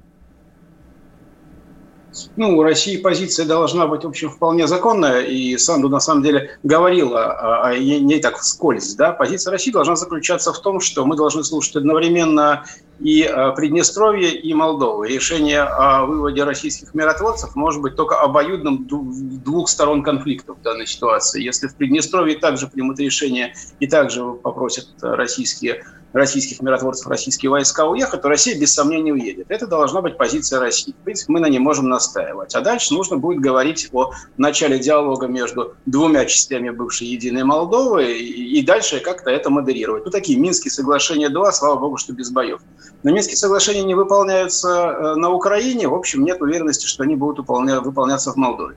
Ну, 2.36 2.58
у 2.58 2.62
России 2.62 2.96
позиция 2.96 3.46
должна 3.46 3.86
быть, 3.86 4.04
в 4.04 4.08
общем, 4.08 4.30
вполне 4.30 4.66
законная, 4.66 5.20
и 5.20 5.56
Санду, 5.56 5.88
на 5.88 6.00
самом 6.00 6.22
деле, 6.22 6.58
говорила 6.62 7.62
о, 7.62 7.76
ней 7.76 8.20
так 8.20 8.38
вскользь, 8.38 8.94
да, 8.94 9.12
позиция 9.12 9.52
России 9.52 9.70
должна 9.70 9.96
заключаться 9.96 10.52
в 10.52 10.60
том, 10.60 10.80
что 10.80 11.04
мы 11.04 11.16
должны 11.16 11.44
слушать 11.44 11.76
одновременно 11.76 12.64
и 13.00 13.22
э, 13.22 13.52
Приднестровье, 13.56 14.30
и 14.30 14.52
Молдову. 14.52 15.04
Решение 15.04 15.62
о 15.62 16.04
выводе 16.04 16.44
российских 16.44 16.94
миротворцев 16.94 17.56
может 17.56 17.80
быть 17.80 17.96
только 17.96 18.20
обоюдным 18.20 18.86
двух 18.86 19.68
сторон 19.68 20.02
конфликта 20.02 20.54
в 20.54 20.60
данной 20.60 20.86
ситуации. 20.86 21.42
Если 21.42 21.66
в 21.66 21.76
Приднестровье 21.76 22.36
также 22.38 22.66
примут 22.66 23.00
решение 23.00 23.54
и 23.78 23.86
также 23.86 24.22
попросят 24.24 24.88
российские 25.00 25.84
российских 26.12 26.60
миротворцев, 26.60 27.06
российские 27.06 27.50
войска 27.50 27.86
уехать, 27.86 28.22
то 28.22 28.28
Россия 28.28 28.58
без 28.58 28.74
сомнения 28.74 29.12
уедет. 29.12 29.46
Это 29.48 29.66
должна 29.66 30.00
быть 30.00 30.16
позиция 30.16 30.60
России. 30.60 30.92
В 30.92 31.04
принципе, 31.04 31.32
мы 31.32 31.40
на 31.40 31.46
ней 31.46 31.58
можем 31.58 31.88
настаивать. 31.88 32.54
А 32.54 32.60
дальше 32.60 32.94
нужно 32.94 33.16
будет 33.16 33.40
говорить 33.40 33.88
о 33.92 34.12
начале 34.36 34.78
диалога 34.78 35.26
между 35.26 35.74
двумя 35.86 36.24
частями 36.24 36.70
бывшей 36.70 37.08
Единой 37.08 37.44
Молдовы 37.44 38.12
и, 38.12 38.62
дальше 38.62 39.00
как-то 39.00 39.30
это 39.30 39.50
модерировать. 39.50 40.04
Ну, 40.04 40.10
такие 40.10 40.38
Минские 40.38 40.70
соглашения 40.70 41.28
2, 41.28 41.52
слава 41.52 41.78
богу, 41.78 41.96
что 41.96 42.12
без 42.12 42.30
боев. 42.30 42.60
Но 43.02 43.12
Минские 43.12 43.36
соглашения 43.36 43.82
не 43.82 43.94
выполняются 43.94 44.68
э, 44.68 45.14
на 45.14 45.30
Украине. 45.30 45.88
В 45.88 45.94
общем, 45.94 46.24
нет 46.24 46.40
уверенности, 46.42 46.86
что 46.86 47.04
они 47.04 47.16
будут 47.16 47.46
выполняться 47.46 48.32
в 48.32 48.36
Молдове. 48.36 48.76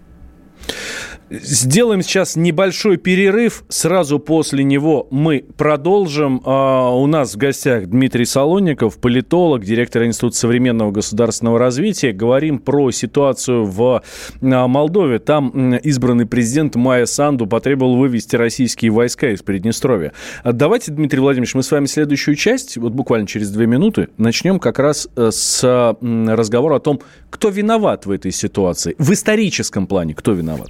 Сделаем 1.41 2.03
сейчас 2.03 2.35
небольшой 2.35 2.97
перерыв. 2.97 3.63
Сразу 3.67 4.19
после 4.19 4.63
него 4.63 5.07
мы 5.09 5.43
продолжим. 5.57 6.41
А, 6.45 6.91
у 6.91 7.07
нас 7.07 7.33
в 7.33 7.37
гостях 7.37 7.87
Дмитрий 7.87 8.25
Солонников, 8.25 8.99
политолог, 8.99 9.63
директор 9.63 10.03
Института 10.03 10.35
современного 10.35 10.91
государственного 10.91 11.57
развития. 11.57 12.11
Говорим 12.11 12.59
про 12.59 12.91
ситуацию 12.91 13.65
в 13.65 14.03
а, 14.41 14.67
Молдове. 14.67 15.17
Там 15.17 15.73
избранный 15.77 16.27
президент 16.27 16.75
Майя 16.75 17.07
Санду 17.07 17.47
потребовал 17.47 17.97
вывести 17.97 18.35
российские 18.35 18.91
войска 18.91 19.31
из 19.31 19.41
Приднестровья. 19.41 20.13
А 20.43 20.51
давайте, 20.51 20.91
Дмитрий 20.91 21.19
Владимирович, 21.19 21.55
мы 21.55 21.63
с 21.63 21.71
вами 21.71 21.87
следующую 21.87 22.35
часть, 22.35 22.77
вот 22.77 22.93
буквально 22.93 23.25
через 23.25 23.49
две 23.49 23.65
минуты, 23.65 24.09
начнем 24.17 24.59
как 24.59 24.77
раз 24.77 25.07
э, 25.15 25.31
с 25.31 25.63
разговора 26.03 26.75
о 26.75 26.79
том, 26.79 27.01
кто 27.31 27.49
виноват 27.49 28.05
в 28.05 28.11
этой 28.11 28.31
ситуации. 28.31 28.95
В 28.99 29.11
историческом 29.13 29.87
плане 29.87 30.13
кто 30.13 30.33
виноват. 30.33 30.69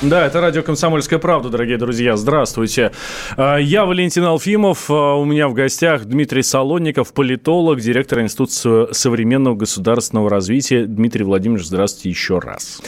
Да, 0.00 0.24
это 0.26 0.40
радио 0.40 0.62
«Комсомольская 0.62 1.18
правда», 1.18 1.48
дорогие 1.48 1.76
друзья. 1.76 2.16
Здравствуйте. 2.16 2.92
А, 3.36 3.56
я 3.56 3.84
Валентин 3.84 4.22
Алфимов. 4.22 4.88
А, 4.88 5.14
у 5.16 5.24
меня 5.24 5.48
в 5.48 5.54
гостях 5.54 6.04
Дмитрий 6.04 6.44
Солонников, 6.44 7.12
политолог, 7.12 7.80
директор 7.80 8.20
Института 8.20 8.94
современного 8.94 9.56
государственного 9.56 10.30
развития. 10.30 10.84
Дмитрий 10.84 11.24
Владимирович, 11.24 11.66
здравствуйте 11.66 12.10
еще 12.10 12.38
раз. 12.38 12.80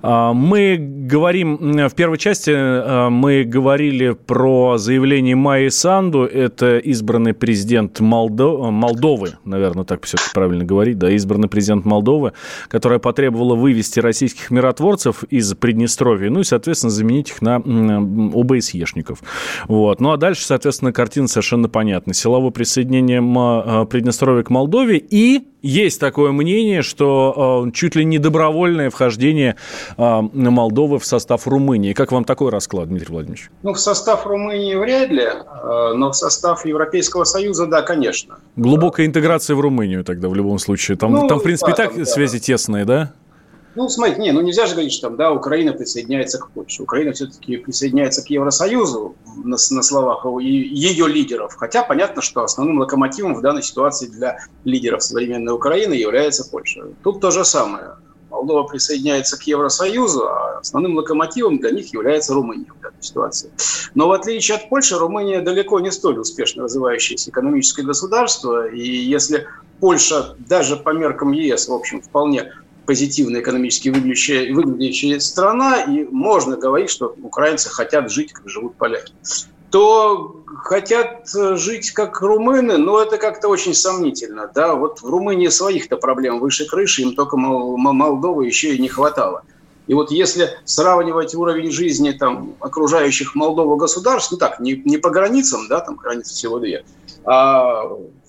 А, 0.00 0.32
мы 0.32 0.78
говорим, 0.80 1.58
в 1.86 1.94
первой 1.94 2.16
части 2.16 3.10
мы 3.10 3.44
говорили 3.44 4.12
про 4.12 4.78
заявление 4.78 5.36
Майи 5.36 5.68
Санду. 5.68 6.24
Это 6.24 6.78
избранный 6.78 7.34
президент 7.34 8.00
Молдо... 8.00 8.70
Молдовы, 8.70 9.34
наверное, 9.44 9.84
так 9.84 10.06
все-таки 10.06 10.30
правильно 10.32 10.64
говорить, 10.64 10.96
да, 10.96 11.10
избранный 11.10 11.48
президент 11.48 11.84
Молдовы, 11.84 12.32
которая 12.68 13.00
потребовала 13.00 13.54
вывести 13.54 14.00
российских 14.00 14.50
миротворцев 14.50 15.24
из 15.24 15.52
Приднестровья. 15.52 16.30
Ну 16.30 16.40
и, 16.40 16.44
соответственно, 16.54 16.90
заменить 16.90 17.30
их 17.30 17.42
на 17.42 17.56
ОБСЕшников. 17.56 19.18
Вот. 19.66 20.00
Ну, 20.00 20.12
а 20.12 20.16
дальше, 20.16 20.46
соответственно, 20.46 20.92
картина 20.92 21.26
совершенно 21.26 21.68
понятна. 21.68 22.14
Силовое 22.14 22.50
присоединение 22.50 23.20
а, 23.20 23.84
Приднестровья 23.86 24.44
к 24.44 24.50
Молдове 24.50 24.98
и 24.98 25.48
есть 25.62 25.98
такое 25.98 26.30
мнение, 26.30 26.82
что 26.82 27.64
э, 27.66 27.70
чуть 27.72 27.96
ли 27.96 28.04
не 28.04 28.18
добровольное 28.18 28.90
вхождение 28.90 29.56
э, 29.96 30.20
Молдовы 30.34 30.98
в 30.98 31.06
состав 31.06 31.48
Румынии. 31.48 31.94
Как 31.94 32.12
вам 32.12 32.24
такой 32.24 32.50
расклад, 32.50 32.88
Дмитрий 32.88 33.10
Владимирович? 33.10 33.50
Ну, 33.62 33.72
в 33.72 33.80
состав 33.80 34.26
Румынии 34.26 34.74
вряд 34.74 35.08
ли, 35.08 35.24
э, 35.24 35.92
но 35.94 36.10
в 36.10 36.16
состав 36.16 36.66
Европейского 36.66 37.24
Союза, 37.24 37.66
да, 37.66 37.80
конечно. 37.80 38.36
Глубокая 38.56 39.06
интеграция 39.06 39.56
в 39.56 39.60
Румынию 39.60 40.04
тогда 40.04 40.28
в 40.28 40.34
любом 40.34 40.58
случае. 40.58 40.98
Там, 40.98 41.12
ну, 41.12 41.28
там 41.28 41.38
в 41.40 41.42
принципе, 41.42 41.72
да, 41.74 41.84
и 41.84 41.86
так 41.86 41.94
там, 41.94 42.04
связи 42.04 42.38
да. 42.38 42.44
тесные, 42.44 42.84
да? 42.84 43.12
Ну, 43.76 43.88
смотрите, 43.88 44.20
не, 44.20 44.32
ну 44.32 44.40
нельзя 44.40 44.66
же 44.66 44.72
говорить, 44.72 44.92
что 44.92 45.08
там, 45.08 45.16
да, 45.16 45.32
Украина 45.32 45.72
присоединяется 45.72 46.38
к 46.38 46.50
Польше. 46.50 46.82
Украина 46.82 47.12
все-таки 47.12 47.56
присоединяется 47.56 48.22
к 48.22 48.30
Евросоюзу 48.30 49.16
на, 49.36 49.56
на 49.70 49.82
словах 49.82 50.24
ее 50.40 51.08
лидеров. 51.08 51.54
Хотя 51.56 51.82
понятно, 51.82 52.22
что 52.22 52.44
основным 52.44 52.78
локомотивом 52.78 53.34
в 53.34 53.40
данной 53.40 53.62
ситуации 53.62 54.06
для 54.06 54.38
лидеров 54.64 55.02
современной 55.02 55.52
Украины 55.52 55.94
является 55.94 56.48
Польша. 56.48 56.84
Тут 57.02 57.20
то 57.20 57.30
же 57.30 57.44
самое. 57.44 57.96
Молдова 58.30 58.64
присоединяется 58.64 59.38
к 59.38 59.42
Евросоюзу, 59.42 60.26
а 60.26 60.58
основным 60.58 60.96
локомотивом 60.96 61.58
для 61.58 61.70
них 61.70 61.92
является 61.92 62.34
Румыния 62.34 62.66
в 62.76 62.80
данной 62.80 63.00
ситуации. 63.00 63.50
Но 63.94 64.08
в 64.08 64.12
отличие 64.12 64.56
от 64.56 64.68
Польши, 64.68 64.98
Румыния 64.98 65.40
далеко 65.40 65.78
не 65.78 65.92
столь 65.92 66.18
успешно 66.18 66.64
развивающееся 66.64 67.30
экономическое 67.30 67.82
государство. 67.82 68.68
И 68.68 68.80
если 68.80 69.46
Польша 69.78 70.34
даже 70.48 70.76
по 70.76 70.90
меркам 70.90 71.32
ЕС, 71.32 71.68
в 71.68 71.72
общем, 71.72 72.02
вполне 72.02 72.52
позитивно 72.86 73.40
экономически 73.40 73.88
выглядящая, 73.88 74.52
выглядящая 74.52 75.20
страна, 75.20 75.82
и 75.82 76.04
можно 76.04 76.56
говорить, 76.56 76.90
что 76.90 77.14
украинцы 77.22 77.70
хотят 77.70 78.10
жить, 78.10 78.32
как 78.32 78.48
живут 78.48 78.76
поляки 78.76 79.12
то 79.74 80.44
хотят 80.62 81.28
жить 81.34 81.90
как 81.90 82.20
румыны, 82.20 82.78
но 82.78 83.02
это 83.02 83.18
как-то 83.18 83.48
очень 83.48 83.74
сомнительно. 83.74 84.48
Да? 84.54 84.76
Вот 84.76 85.02
в 85.02 85.10
Румынии 85.10 85.48
своих-то 85.48 85.96
проблем 85.96 86.38
выше 86.38 86.64
крыши, 86.64 87.02
им 87.02 87.16
только 87.16 87.36
Молдовы 87.36 88.46
еще 88.46 88.76
и 88.76 88.78
не 88.80 88.86
хватало. 88.86 89.42
И 89.88 89.94
вот 89.94 90.12
если 90.12 90.50
сравнивать 90.64 91.34
уровень 91.34 91.72
жизни 91.72 92.12
там, 92.12 92.54
окружающих 92.60 93.34
Молдову 93.34 93.74
государств, 93.74 94.30
ну 94.30 94.38
так, 94.38 94.60
не, 94.60 94.80
не 94.84 94.96
по 94.96 95.10
границам, 95.10 95.66
да, 95.68 95.80
там 95.80 95.96
границы 95.96 96.34
всего 96.34 96.60
две, 96.60 96.84
а 97.24 97.82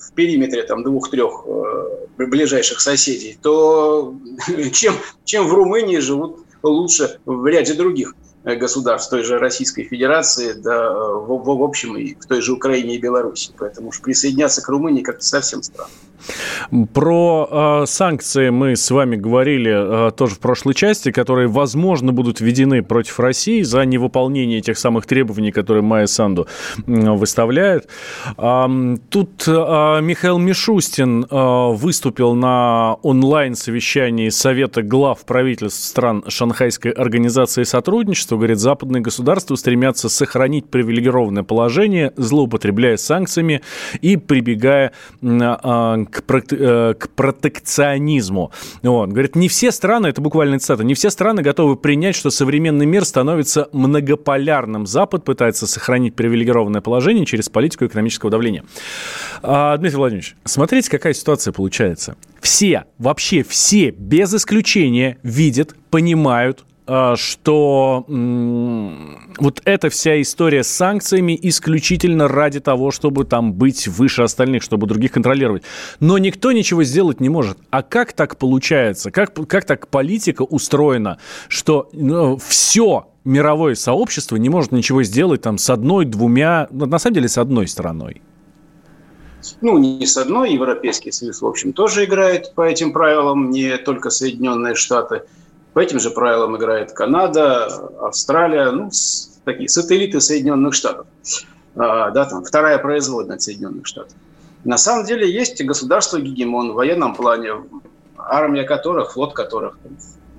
в 0.08 0.14
периметре 0.14 0.64
там 0.64 0.84
двух-трех 0.84 1.46
э, 1.46 2.26
ближайших 2.26 2.82
соседей, 2.82 3.38
то 3.42 4.16
чем, 4.72 4.96
чем 5.24 5.48
в 5.48 5.54
Румынии 5.54 5.98
живут 5.98 6.46
лучше 6.64 7.20
в 7.26 7.46
ряде 7.46 7.74
других 7.74 8.16
государств 8.46 9.10
той 9.10 9.24
же 9.24 9.40
Российской 9.40 9.84
Федерации, 9.84 10.54
да, 10.54 10.92
в, 10.92 11.28
в, 11.28 11.58
в 11.58 11.64
общем, 11.64 11.98
и 11.98 12.14
в 12.14 12.26
той 12.26 12.42
же 12.42 12.54
Украине 12.54 12.96
и 12.96 13.00
Беларуси. 13.00 13.52
Поэтому 13.58 13.90
уж 13.90 14.02
присоединяться 14.02 14.62
к 14.62 14.70
Румынии 14.70 15.02
как-то 15.02 15.24
совсем 15.24 15.64
странно. 15.64 15.92
Про 16.94 17.84
э, 17.84 17.86
санкции 17.86 18.50
мы 18.50 18.76
с 18.76 18.90
вами 18.90 19.16
говорили 19.16 20.08
э, 20.08 20.12
тоже 20.12 20.36
в 20.36 20.40
прошлой 20.40 20.74
части, 20.74 21.12
которые, 21.12 21.48
возможно, 21.48 22.14
будут 22.14 22.40
введены 22.42 22.82
против 22.84 23.20
России 23.20 23.62
за 23.62 23.86
невыполнение 23.86 24.62
тех 24.62 24.78
самых 24.78 25.06
требований, 25.06 25.52
которые 25.52 25.84
Майя 25.84 26.08
Санду 26.08 26.48
э, 26.78 26.92
выставляет. 27.12 27.90
Э, 28.38 28.98
тут 29.10 29.44
э, 29.48 29.52
Михаил 30.02 30.38
Мишустин 30.38 31.26
э, 31.30 31.68
выступил 31.74 32.34
на 32.34 32.96
онлайн-совещании 33.04 34.30
Совета 34.30 34.82
глав 34.82 35.26
правительств 35.26 35.84
стран 35.84 36.24
Шанхайской 36.28 36.92
организации 36.92 37.64
сотрудничества 37.64 38.35
что, 38.36 38.40
говорит, 38.40 38.60
западные 38.60 39.02
государства 39.02 39.56
стремятся 39.56 40.10
сохранить 40.10 40.70
привилегированное 40.70 41.44
положение, 41.44 42.12
злоупотребляя 42.18 42.98
санкциями 42.98 43.62
и 44.02 44.18
прибегая 44.18 44.92
а, 45.24 46.04
к, 46.06 46.24
э, 46.52 46.94
к 46.96 47.10
протекционизму. 47.12 48.52
Вот. 48.84 49.10
Говорит, 49.10 49.38
не 49.38 49.48
все 49.48 49.72
страны, 49.72 50.08
это 50.08 50.20
буквально 50.20 50.60
цитата, 50.60 50.84
не 50.84 50.96
все 50.96 51.10
страны 51.10 51.42
готовы 51.44 51.78
принять, 51.78 52.16
что 52.16 52.30
современный 52.30 52.86
мир 52.86 53.06
становится 53.06 53.70
многополярным. 53.72 54.86
Запад 54.86 55.24
пытается 55.24 55.66
сохранить 55.66 56.16
привилегированное 56.16 56.82
положение 56.82 57.26
через 57.26 57.48
политику 57.48 57.86
экономического 57.86 58.30
давления. 58.32 58.66
А, 59.44 59.78
Дмитрий 59.78 59.98
Владимирович, 59.98 60.36
смотрите, 60.44 60.90
какая 60.90 61.14
ситуация 61.14 61.54
получается. 61.54 62.18
Все, 62.42 62.84
вообще 62.98 63.44
все, 63.44 63.92
без 63.92 64.34
исключения, 64.34 65.18
видят, 65.24 65.74
понимают, 65.90 66.60
а, 66.62 66.75
что 66.88 68.06
вот 68.08 69.62
эта 69.66 69.90
вся 69.90 70.22
история 70.22 70.64
с 70.64 70.68
санкциями 70.68 71.38
исключительно 71.42 72.28
ради 72.28 72.60
того, 72.60 72.92
чтобы 72.92 73.26
там 73.26 73.54
быть 73.54 73.88
выше 73.88 74.22
остальных, 74.22 74.62
чтобы 74.62 74.86
других 74.86 75.12
контролировать. 75.12 75.64
Но 76.00 76.18
никто 76.20 76.52
ничего 76.52 76.84
сделать 76.84 77.20
не 77.20 77.30
может. 77.30 77.58
А 77.72 77.82
как 77.82 78.14
так 78.14 78.38
получается? 78.38 79.10
Как, 79.10 79.34
как 79.48 79.66
так 79.66 79.88
политика 79.88 80.44
устроена, 80.44 81.18
что 81.48 81.90
ну, 81.92 82.38
все 82.38 83.08
мировое 83.24 83.74
сообщество 83.74 84.36
не 84.36 84.50
может 84.50 84.72
ничего 84.72 85.02
сделать 85.02 85.42
там 85.42 85.58
с 85.58 85.70
одной, 85.72 86.06
двумя, 86.06 86.68
ну, 86.70 86.86
на 86.86 87.00
самом 87.00 87.16
деле 87.16 87.30
с 87.30 87.40
одной 87.40 87.68
страной? 87.68 88.22
Ну, 89.62 89.80
не 89.80 90.06
с 90.06 90.18
одной. 90.18 90.54
Европейский 90.54 91.12
Союз, 91.12 91.42
в 91.42 91.48
общем, 91.48 91.74
тоже 91.74 92.06
играет 92.06 92.54
по 92.54 92.62
этим 92.62 92.94
правилам, 92.94 93.50
не 93.50 93.76
только 93.78 94.12
Соединенные 94.12 94.76
Штаты– 94.76 95.24
по 95.76 95.82
этим 95.82 96.00
же 96.00 96.10
правилам 96.10 96.56
играет 96.56 96.94
Канада, 96.94 97.66
Австралия, 98.00 98.72
ну, 98.72 98.90
такие 99.44 99.68
сателлиты 99.68 100.22
Соединенных 100.22 100.74
Штатов. 100.74 101.06
А, 101.76 102.12
да, 102.12 102.24
там 102.24 102.46
вторая 102.46 102.78
производная 102.78 103.40
Соединенных 103.40 103.86
Штатов. 103.86 104.14
На 104.64 104.78
самом 104.78 105.06
деле 105.06 105.30
есть 105.30 105.62
государство-гегемон 105.62 106.72
в 106.72 106.76
военном 106.76 107.14
плане, 107.14 107.56
армия 108.18 108.64
которых, 108.64 109.12
флот 109.12 109.34
которых 109.34 109.78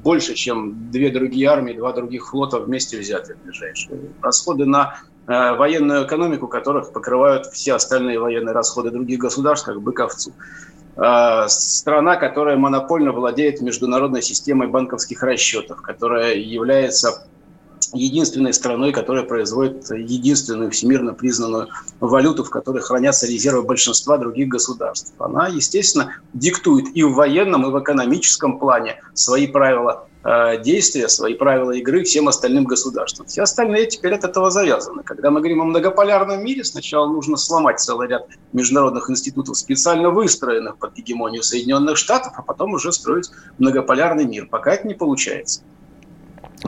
больше, 0.06 0.34
чем 0.34 0.88
две 0.92 1.10
другие 1.10 1.48
армии, 1.48 1.72
два 1.72 1.92
других 1.92 2.28
флота 2.28 2.60
вместе 2.60 2.96
взятые 2.96 3.36
ближайшие. 3.42 3.98
Расходы 4.22 4.64
на 4.64 5.00
э, 5.26 5.56
военную 5.56 6.06
экономику 6.06 6.46
которых 6.46 6.92
покрывают 6.92 7.46
все 7.46 7.74
остальные 7.74 8.20
военные 8.20 8.52
расходы 8.52 8.92
других 8.92 9.18
государств, 9.18 9.66
как 9.66 9.82
бы 9.82 9.92
ковцу. 9.92 10.32
Э, 10.96 11.48
страна, 11.48 12.14
которая 12.14 12.56
монопольно 12.56 13.10
владеет 13.10 13.60
международной 13.60 14.22
системой 14.22 14.68
банковских 14.68 15.24
расчетов, 15.24 15.82
которая 15.82 16.36
является 16.36 17.26
единственной 17.96 18.52
страной, 18.52 18.92
которая 18.92 19.24
производит 19.24 19.90
единственную 19.90 20.70
всемирно 20.70 21.14
признанную 21.14 21.68
валюту, 22.00 22.44
в 22.44 22.50
которой 22.50 22.82
хранятся 22.82 23.26
резервы 23.26 23.62
большинства 23.62 24.18
других 24.18 24.48
государств. 24.48 25.12
Она, 25.18 25.48
естественно, 25.48 26.12
диктует 26.32 26.86
и 26.94 27.02
в 27.02 27.14
военном, 27.14 27.66
и 27.66 27.70
в 27.70 27.82
экономическом 27.82 28.58
плане 28.58 29.02
свои 29.14 29.46
правила 29.46 30.06
Э, 30.28 30.60
действия, 30.60 31.08
свои 31.08 31.34
правила 31.34 31.70
игры 31.70 32.02
всем 32.02 32.26
остальным 32.26 32.64
государствам. 32.64 33.28
Все 33.28 33.42
остальные 33.42 33.86
теперь 33.86 34.12
от 34.12 34.24
этого 34.24 34.50
завязаны. 34.50 35.04
Когда 35.04 35.30
мы 35.30 35.38
говорим 35.38 35.60
о 35.60 35.64
многополярном 35.64 36.44
мире, 36.44 36.64
сначала 36.64 37.06
нужно 37.06 37.36
сломать 37.36 37.78
целый 37.78 38.08
ряд 38.08 38.26
международных 38.52 39.08
институтов, 39.08 39.56
специально 39.56 40.10
выстроенных 40.10 40.78
под 40.78 40.94
гегемонию 40.94 41.44
Соединенных 41.44 41.96
Штатов, 41.96 42.32
а 42.34 42.42
потом 42.42 42.74
уже 42.74 42.92
строить 42.92 43.30
многополярный 43.58 44.24
мир. 44.24 44.48
Пока 44.50 44.74
это 44.74 44.88
не 44.88 44.94
получается. 44.94 45.62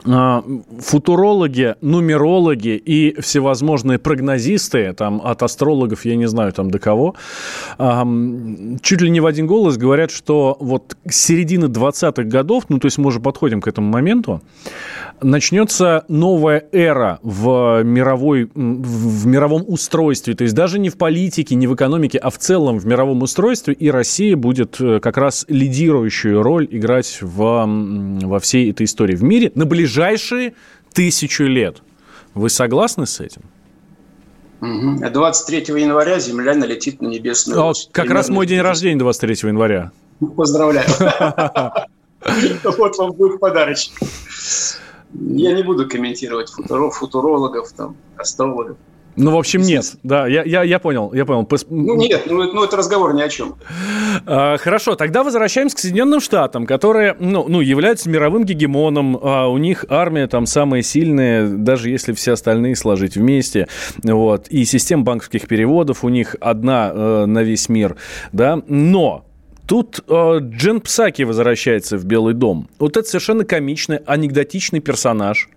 А, 0.05 0.43
футурологи, 0.79 1.75
нумерологи 1.81 2.75
и 2.75 3.19
всевозможные 3.21 3.99
прогнозисты, 3.99 4.93
там 4.93 5.21
от 5.23 5.43
астрологов, 5.43 6.05
я 6.05 6.15
не 6.15 6.27
знаю, 6.27 6.53
там 6.53 6.71
до 6.71 6.79
кого, 6.79 7.15
чуть 7.77 9.01
ли 9.01 9.09
не 9.09 9.19
в 9.19 9.25
один 9.25 9.47
голос 9.47 9.77
говорят, 9.77 10.11
что 10.11 10.57
вот 10.59 10.97
с 11.07 11.15
середины 11.15 11.65
20-х 11.65 12.23
годов, 12.23 12.65
ну 12.69 12.79
то 12.79 12.85
есть 12.85 12.97
мы 12.97 13.07
уже 13.07 13.19
подходим 13.19 13.61
к 13.61 13.67
этому 13.67 13.89
моменту, 13.89 14.41
начнется 15.21 16.05
новая 16.07 16.65
эра 16.71 17.19
в, 17.23 17.83
мировой, 17.83 18.49
в 18.53 19.27
мировом 19.27 19.65
устройстве, 19.67 20.33
то 20.35 20.43
есть 20.43 20.55
даже 20.55 20.79
не 20.79 20.89
в 20.89 20.97
политике, 20.97 21.55
не 21.55 21.67
в 21.67 21.75
экономике, 21.75 22.17
а 22.17 22.29
в 22.29 22.37
целом 22.37 22.79
в 22.79 22.85
мировом 22.85 23.21
устройстве, 23.21 23.73
и 23.73 23.91
Россия 23.91 24.35
будет 24.35 24.79
э, 24.79 24.99
как 24.99 25.17
раз 25.17 25.45
лидирующую 25.47 26.41
роль 26.41 26.67
играть 26.69 27.19
в, 27.21 27.65
во 27.65 28.39
всей 28.39 28.71
этой 28.71 28.85
истории. 28.85 29.15
В 29.15 29.23
мире 29.23 29.51
на 29.55 29.65
ближайшие 29.65 29.88
тысячу 30.93 31.43
лет. 31.43 31.81
Вы 32.33 32.49
согласны 32.49 33.05
с 33.05 33.19
этим? 33.19 33.43
23 34.61 35.57
января 35.81 36.19
Земля 36.19 36.53
налетит 36.53 37.01
на 37.01 37.07
небесную 37.07 37.61
О, 37.61 37.73
Как 37.91 38.05
Примерно 38.05 38.13
раз 38.15 38.29
мой 38.29 38.45
день 38.45 38.59
рождения 38.61 38.99
23 38.99 39.49
января. 39.49 39.91
Поздравляю. 40.35 40.87
Вот 42.77 42.97
вам 42.97 43.13
будет 43.13 43.39
подарочек. 43.39 43.93
Я 45.13 45.53
не 45.53 45.63
буду 45.63 45.87
комментировать 45.87 46.49
футурологов, 46.49 47.71
там, 47.71 47.95
астрологов. 48.17 48.75
Ну, 49.19 49.31
в 49.31 49.37
общем, 49.37 49.61
нет. 49.61 49.83
Да, 50.03 50.27
я, 50.27 50.43
я, 50.43 50.63
я 50.63 50.79
понял, 50.79 51.13
я 51.13 51.25
понял. 51.25 51.45
Ну, 51.69 51.95
нет, 51.95 52.23
ну, 52.25 52.53
ну 52.53 52.63
это 52.63 52.77
разговор 52.77 53.13
ни 53.13 53.21
о 53.21 53.27
чем. 53.27 53.55
А, 54.25 54.57
хорошо, 54.57 54.95
тогда 54.95 55.23
возвращаемся 55.23 55.75
к 55.75 55.79
Соединенным 55.79 56.21
Штатам, 56.21 56.65
которые, 56.65 57.17
ну, 57.19 57.45
ну 57.49 57.59
являются 57.59 58.09
мировым 58.09 58.45
гегемоном, 58.45 59.19
а 59.21 59.47
у 59.47 59.57
них 59.57 59.83
армия 59.89 60.27
там 60.27 60.45
самая 60.45 60.83
сильная, 60.83 61.49
даже 61.49 61.89
если 61.89 62.13
все 62.13 62.31
остальные 62.31 62.77
сложить 62.77 63.17
вместе, 63.17 63.67
вот, 64.03 64.47
и 64.47 64.63
система 64.63 65.03
банковских 65.03 65.47
переводов 65.47 66.05
у 66.05 66.09
них 66.09 66.37
одна 66.39 66.89
э, 66.93 67.25
на 67.25 67.43
весь 67.43 67.67
мир, 67.67 67.97
да, 68.31 68.61
но 68.67 69.25
Тут 69.69 70.03
э, 70.07 70.39
Джен 70.41 70.81
Псаки 70.81 71.21
возвращается 71.21 71.99
в 71.99 72.03
Белый 72.03 72.33
дом. 72.33 72.67
Вот 72.79 72.97
это 72.97 73.07
совершенно 73.07 73.45
комичный, 73.45 73.97
анекдотичный 73.97 74.79
персонаж, 74.79 75.47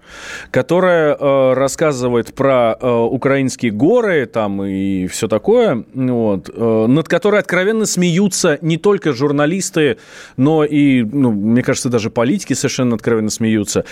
которая 0.51 1.16
э, 1.18 1.53
рассказывает 1.55 2.35
про 2.35 2.77
э, 2.79 2.90
украинские 2.90 3.72
горы 3.72 4.27
там 4.27 4.62
и 4.64 5.07
все 5.07 5.29
такое, 5.29 5.87
вот, 5.94 6.51
э, 6.55 6.87
над 6.88 7.09
которой 7.09 7.40
откровенно 7.40 7.87
смеются 7.87 8.59
не 8.61 8.77
только 8.77 9.14
журналисты, 9.14 9.96
но 10.37 10.62
и, 10.66 11.03
ну, 11.05 11.33
мне 11.33 11.62
кажется, 11.62 11.88
даже 11.88 12.11
политики 12.11 12.53
совершенно 12.53 12.96
откровенно 12.96 13.31
смеются. 13.31 13.87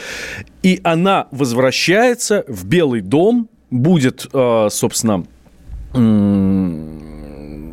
И 0.63 0.83
она 0.85 1.29
возвращается 1.31 2.45
в 2.47 2.67
Белый 2.67 3.01
дом, 3.01 3.49
будет, 3.71 4.29
э, 4.35 4.69
собственно, 4.71 5.25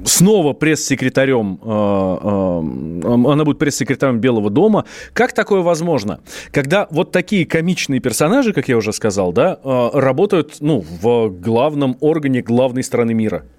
снова 0.07 0.53
пресс-секретарем, 0.53 1.59
э, 1.61 1.67
э, 1.67 3.31
она 3.31 3.43
будет 3.43 3.59
пресс-секретарем 3.59 4.19
Белого 4.19 4.49
дома. 4.49 4.85
Как 5.13 5.33
такое 5.33 5.61
возможно? 5.61 6.19
Когда 6.51 6.87
вот 6.89 7.11
такие 7.11 7.45
комичные 7.45 7.99
персонажи, 7.99 8.53
как 8.53 8.67
я 8.67 8.77
уже 8.77 8.93
сказал, 8.93 9.31
да, 9.33 9.59
э, 9.63 9.89
работают 9.93 10.57
ну, 10.59 10.83
в 11.01 11.29
главном 11.29 11.97
органе 11.99 12.41
главной 12.41 12.83
страны 12.83 13.13
мира– 13.13 13.43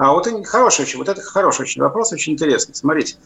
а 0.00 0.12
вот 0.12 0.26
хороший 0.46 0.86
очень, 0.86 0.98
вот 0.98 1.10
это 1.10 1.20
хороший 1.20 1.62
очень 1.62 1.82
вопрос, 1.82 2.10
очень 2.10 2.32
интересный. 2.32 2.74
Смотрите, 2.74 3.16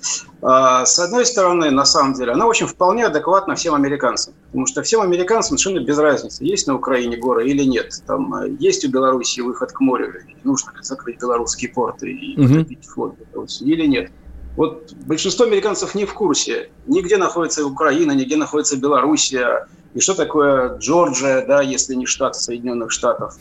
а, 0.43 0.85
с 0.85 0.99
одной 0.99 1.25
стороны, 1.25 1.71
на 1.71 1.85
самом 1.85 2.15
деле, 2.15 2.33
она 2.33 2.49
очень 2.49 2.67
вполне 2.67 3.07
адекватна 3.07 3.55
всем 3.55 3.75
американцам, 3.75 4.35
потому 4.47 4.67
что 4.67 4.83
всем 4.83 5.01
американцам 5.01 5.57
совершенно 5.57 5.87
без 5.87 5.97
разницы, 5.99 6.45
есть 6.45 6.67
на 6.67 6.75
Украине 6.75 7.17
горы 7.17 7.49
или 7.49 7.63
нет. 7.63 7.93
Там 8.09 8.35
э, 8.35 8.57
есть 8.59 8.85
у 8.85 8.91
Беларуси 8.91 9.39
выход 9.39 9.71
к 9.71 9.79
морю, 9.79 10.15
нужно 10.43 10.73
закрыть 10.81 11.21
белорусские 11.21 11.71
порты 11.71 12.11
и 12.11 12.37
потопить 12.37 12.85
флот 12.85 13.15
или 13.61 13.87
нет. 13.87 14.11
Вот 14.57 14.93
большинство 15.07 15.47
американцев 15.47 15.95
не 15.95 16.07
в 16.07 16.15
курсе, 16.15 16.71
нигде 16.89 17.19
находится 17.19 17.65
Украина, 17.65 18.11
нигде 18.13 18.37
находится 18.37 18.77
Белоруссия, 18.77 19.69
и 19.95 20.01
что 20.01 20.15
такое 20.15 20.77
Джорджия, 20.79 21.47
да, 21.47 21.63
если 21.63 21.95
не 21.95 22.07
штат 22.07 22.37
Соединенных 22.37 22.91
Штатов. 22.91 23.37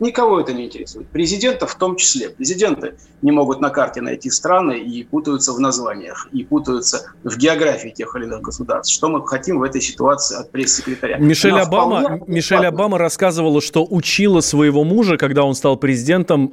Никого 0.00 0.40
это 0.40 0.52
не 0.52 0.66
интересует. 0.66 1.08
Президентов 1.08 1.72
в 1.72 1.74
том 1.74 1.96
числе. 1.96 2.30
Президенты 2.30 2.94
не 3.20 3.32
могут 3.32 3.60
на 3.60 3.68
карте 3.68 4.00
найти 4.00 4.30
страны 4.30 4.78
и 4.78 5.02
путаются 5.02 5.52
в 5.52 5.58
названиях, 5.60 6.28
и 6.32 6.44
путаются 6.44 7.12
в 7.24 7.36
географии 7.36 7.88
тех 7.88 8.14
или 8.16 8.24
иных 8.24 8.42
государств. 8.42 8.94
Что 8.94 9.08
мы 9.08 9.26
хотим 9.26 9.58
в 9.58 9.62
этой 9.64 9.80
ситуации 9.80 10.38
от 10.38 10.50
пресс-секретаря? 10.50 11.18
Мишель 11.18 11.58
Обама, 11.58 12.20
Мишель 12.26 12.64
Обама 12.64 12.96
рассказывала, 12.96 13.60
что 13.60 13.84
учила 13.88 14.40
своего 14.40 14.84
мужа, 14.84 15.16
когда 15.16 15.42
он 15.44 15.54
стал 15.54 15.76
президентом, 15.76 16.48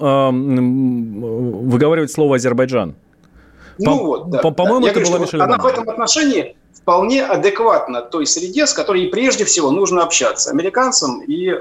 выговаривать 1.70 2.12
слово 2.12 2.38
«Азербайджан». 2.38 2.96
Ну 3.82 3.98
по, 3.98 4.04
вот, 4.04 4.30
да. 4.30 4.40
По-моему, 4.40 4.88
да. 4.88 4.92
это 4.92 5.00
была 5.02 5.20
Мишель 5.20 5.42
Она 5.42 5.56
Обама. 5.56 5.70
в 5.70 5.72
этом 5.72 5.90
отношении 5.90 6.58
вполне 6.90 7.24
адекватно 7.24 8.02
той 8.02 8.26
среде, 8.26 8.66
с 8.66 8.74
которой 8.74 9.06
прежде 9.10 9.46
всего 9.46 9.70
нужно 9.70 10.02
общаться 10.02 10.50
американцам 10.50 11.22
и 11.22 11.50
э, 11.50 11.60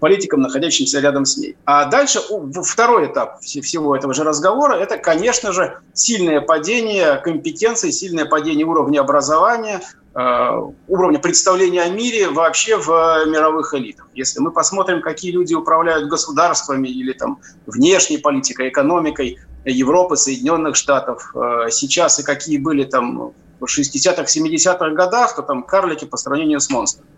политикам, 0.00 0.40
находящимся 0.40 0.98
рядом 0.98 1.24
с 1.24 1.36
ней. 1.36 1.56
А 1.64 1.84
дальше 1.84 2.18
второй 2.64 3.06
этап 3.06 3.40
всего 3.40 3.94
этого 3.94 4.12
же 4.12 4.24
разговора– 4.24 4.74
это, 4.74 4.98
конечно 4.98 5.52
же, 5.52 5.78
сильное 5.92 6.40
падение 6.40 7.14
компетенции, 7.18 7.92
сильное 7.92 8.24
падение 8.24 8.66
уровня 8.66 9.02
образования, 9.02 9.82
э, 10.16 10.50
уровня 10.88 11.20
представления 11.20 11.82
о 11.82 11.90
мире 11.90 12.28
вообще 12.28 12.76
в 12.76 12.88
мировых 13.26 13.72
элитах. 13.74 14.08
Если 14.14 14.40
мы 14.40 14.50
посмотрим, 14.50 15.00
какие 15.00 15.30
люди 15.30 15.54
управляют 15.54 16.08
государствами 16.08 16.88
или 16.88 17.12
там 17.12 17.38
внешней 17.66 18.18
политикой, 18.18 18.70
экономикой 18.70 19.38
Европы, 19.64 20.16
Соединенных 20.16 20.74
Штатов 20.74 21.30
э, 21.36 21.70
сейчас 21.70 22.18
и 22.18 22.24
какие 22.24 22.58
были 22.58 22.82
там 22.82 23.32
в 23.60 23.64
60-х, 23.64 24.24
70-х 24.24 24.90
годах, 24.90 25.36
то 25.36 25.42
там 25.42 25.62
карлики 25.62 26.04
по 26.04 26.16
сравнению 26.16 26.60
с 26.60 26.70
монстрами. 26.70 27.08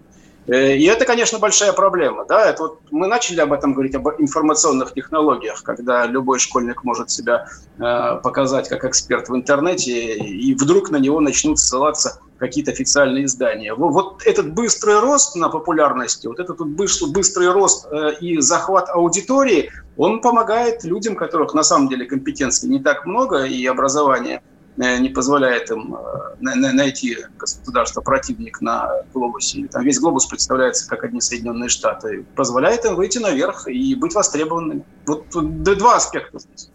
Э, 0.47 0.77
и 0.77 0.85
это, 0.85 1.05
конечно, 1.05 1.39
большая 1.39 1.73
проблема. 1.73 2.25
Да? 2.25 2.49
Это 2.49 2.63
вот 2.63 2.81
мы 2.91 3.07
начали 3.07 3.41
об 3.41 3.53
этом 3.53 3.75
говорить, 3.75 3.95
об 3.95 4.09
информационных 4.19 4.95
технологиях, 4.95 5.63
когда 5.63 6.07
любой 6.07 6.39
школьник 6.39 6.85
может 6.85 7.11
себя 7.11 7.49
э, 7.79 8.21
показать 8.23 8.69
как 8.69 8.85
эксперт 8.85 9.29
в 9.29 9.35
интернете, 9.35 10.17
и 10.17 10.55
вдруг 10.55 10.91
на 10.91 10.99
него 10.99 11.21
начнут 11.21 11.59
ссылаться 11.59 12.21
какие-то 12.39 12.71
официальные 12.71 13.25
издания. 13.25 13.75
Вот 13.75 14.23
этот 14.27 14.53
быстрый 14.53 15.01
рост 15.01 15.37
на 15.37 15.49
популярности, 15.49 16.27
вот 16.27 16.39
этот 16.39 16.59
быстрый 16.67 17.51
рост 17.51 17.87
э, 17.91 18.15
и 18.21 18.39
захват 18.41 18.89
аудитории, 18.91 19.71
он 19.97 20.21
помогает 20.21 20.85
людям, 20.85 21.17
которых 21.17 21.55
на 21.55 21.63
самом 21.63 21.89
деле 21.89 22.05
компетенции 22.05 22.69
не 22.69 22.81
так 22.81 23.07
много 23.07 23.45
и 23.45 23.67
Э, 23.67 24.56
не 24.77 25.09
позволяет 25.09 25.71
им 25.71 25.95
э, 25.95 26.55
найти 26.55 27.17
государство 27.39 28.01
противник 28.01 28.61
на 28.61 29.03
глобусе. 29.13 29.67
Там 29.69 29.85
весь 29.85 29.99
глобус 29.99 30.27
представляется 30.27 30.89
как 30.89 31.05
одни 31.05 31.21
Соединенные 31.21 31.69
Штаты. 31.69 32.25
Позволяет 32.35 32.85
им 32.85 32.95
выйти 32.95 33.19
наверх 33.19 33.69
и 33.69 33.95
быть 33.95 34.15
востребованными. 34.15 34.85
Вот 35.07 35.27
два 35.31 35.97
аспекта 35.97 36.39
здесь. 36.39 36.71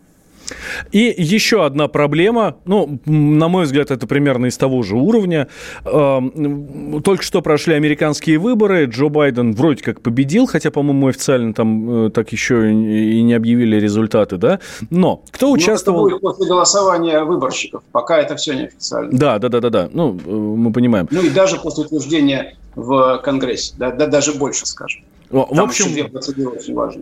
И 0.91 1.13
еще 1.17 1.65
одна 1.65 1.87
проблема, 1.87 2.57
ну, 2.65 2.99
на 3.05 3.47
мой 3.47 3.65
взгляд, 3.65 3.91
это 3.91 4.07
примерно 4.07 4.47
из 4.47 4.57
того 4.57 4.83
же 4.83 4.95
уровня. 4.95 5.47
Эм, 5.85 7.01
только 7.03 7.23
что 7.23 7.41
прошли 7.41 7.73
американские 7.73 8.37
выборы, 8.37 8.85
Джо 8.85 9.09
Байден 9.09 9.53
вроде 9.53 9.83
как 9.83 10.01
победил, 10.01 10.47
хотя, 10.47 10.71
по-моему, 10.71 11.07
официально 11.07 11.53
там 11.53 12.07
э, 12.07 12.09
так 12.09 12.31
еще 12.31 12.71
и 12.71 13.21
не 13.21 13.33
объявили 13.33 13.77
результаты, 13.77 14.37
да? 14.37 14.59
Но 14.89 15.23
кто 15.31 15.47
ну, 15.47 15.53
участвовал... 15.53 16.07
это 16.07 16.15
будет 16.15 16.21
после 16.21 16.47
голосования 16.47 17.23
выборщиков, 17.23 17.83
пока 17.91 18.19
это 18.19 18.35
все 18.35 18.53
неофициально. 18.53 19.11
Да, 19.11 19.39
да, 19.39 19.49
да, 19.49 19.59
да, 19.59 19.69
да, 19.69 19.89
ну, 19.91 20.17
э, 20.25 20.29
мы 20.29 20.71
понимаем. 20.71 21.07
Ну 21.11 21.21
и 21.21 21.29
даже 21.29 21.57
после 21.57 21.85
утверждения 21.85 22.55
в 22.75 23.19
Конгрессе, 23.23 23.73
да, 23.77 23.91
да 23.91 24.07
даже 24.07 24.33
больше, 24.33 24.65
скажем. 24.65 25.03
В 25.31 25.61
общем, 25.61 25.87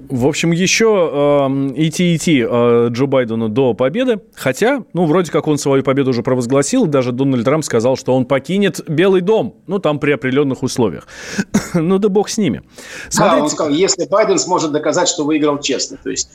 в 0.09 0.27
общем, 0.27 0.51
еще 0.51 1.09
э, 1.11 1.47
идти 1.75 2.15
идти 2.15 2.45
э, 2.47 2.87
Джо 2.91 3.05
Байдену 3.05 3.49
до 3.49 3.73
победы. 3.73 4.19
Хотя, 4.35 4.83
ну, 4.93 5.05
вроде 5.05 5.31
как 5.31 5.47
он 5.47 5.57
свою 5.57 5.83
победу 5.83 6.11
уже 6.11 6.21
провозгласил. 6.21 6.85
Даже 6.85 7.11
Дональд 7.11 7.43
Трамп 7.43 7.63
сказал, 7.63 7.97
что 7.97 8.15
он 8.15 8.25
покинет 8.25 8.81
Белый 8.87 9.21
дом. 9.21 9.55
Ну, 9.67 9.79
там 9.79 9.99
при 9.99 10.11
определенных 10.11 10.63
условиях. 10.63 11.07
ну, 11.73 11.97
да 11.97 12.09
бог 12.09 12.29
с 12.29 12.37
ними. 12.37 12.61
Смотрите... 13.09 13.37
Да, 13.37 13.43
он 13.43 13.49
сказал, 13.49 13.73
если 13.73 14.05
Байден 14.05 14.37
сможет 14.37 14.71
доказать, 14.71 15.07
что 15.07 15.23
выиграл 15.23 15.59
честно. 15.59 15.97
То 16.03 16.09
есть 16.09 16.29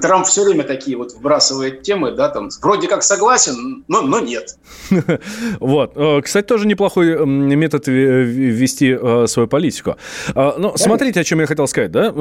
Трамп 0.00 0.26
все 0.26 0.44
время 0.44 0.64
такие 0.64 0.96
вот 0.96 1.12
вбрасывает 1.12 1.82
темы, 1.82 2.12
да, 2.12 2.28
там, 2.28 2.48
вроде 2.62 2.88
как 2.88 3.02
согласен, 3.02 3.84
но, 3.88 4.02
но 4.02 4.20
нет. 4.20 4.56
вот. 5.60 5.92
Э, 5.96 6.20
кстати, 6.22 6.46
тоже 6.46 6.66
неплохой 6.66 7.26
метод 7.26 7.86
вести 7.86 8.96
э, 9.00 9.26
свою 9.26 9.48
политику. 9.48 9.96
А, 10.34 10.54
но 10.58 10.76
смотрите, 10.76 11.20
о 11.20 11.24
чем 11.24 11.33
чем 11.34 11.40
я 11.40 11.46
хотел 11.46 11.66
сказать, 11.66 11.90
да? 11.90 12.12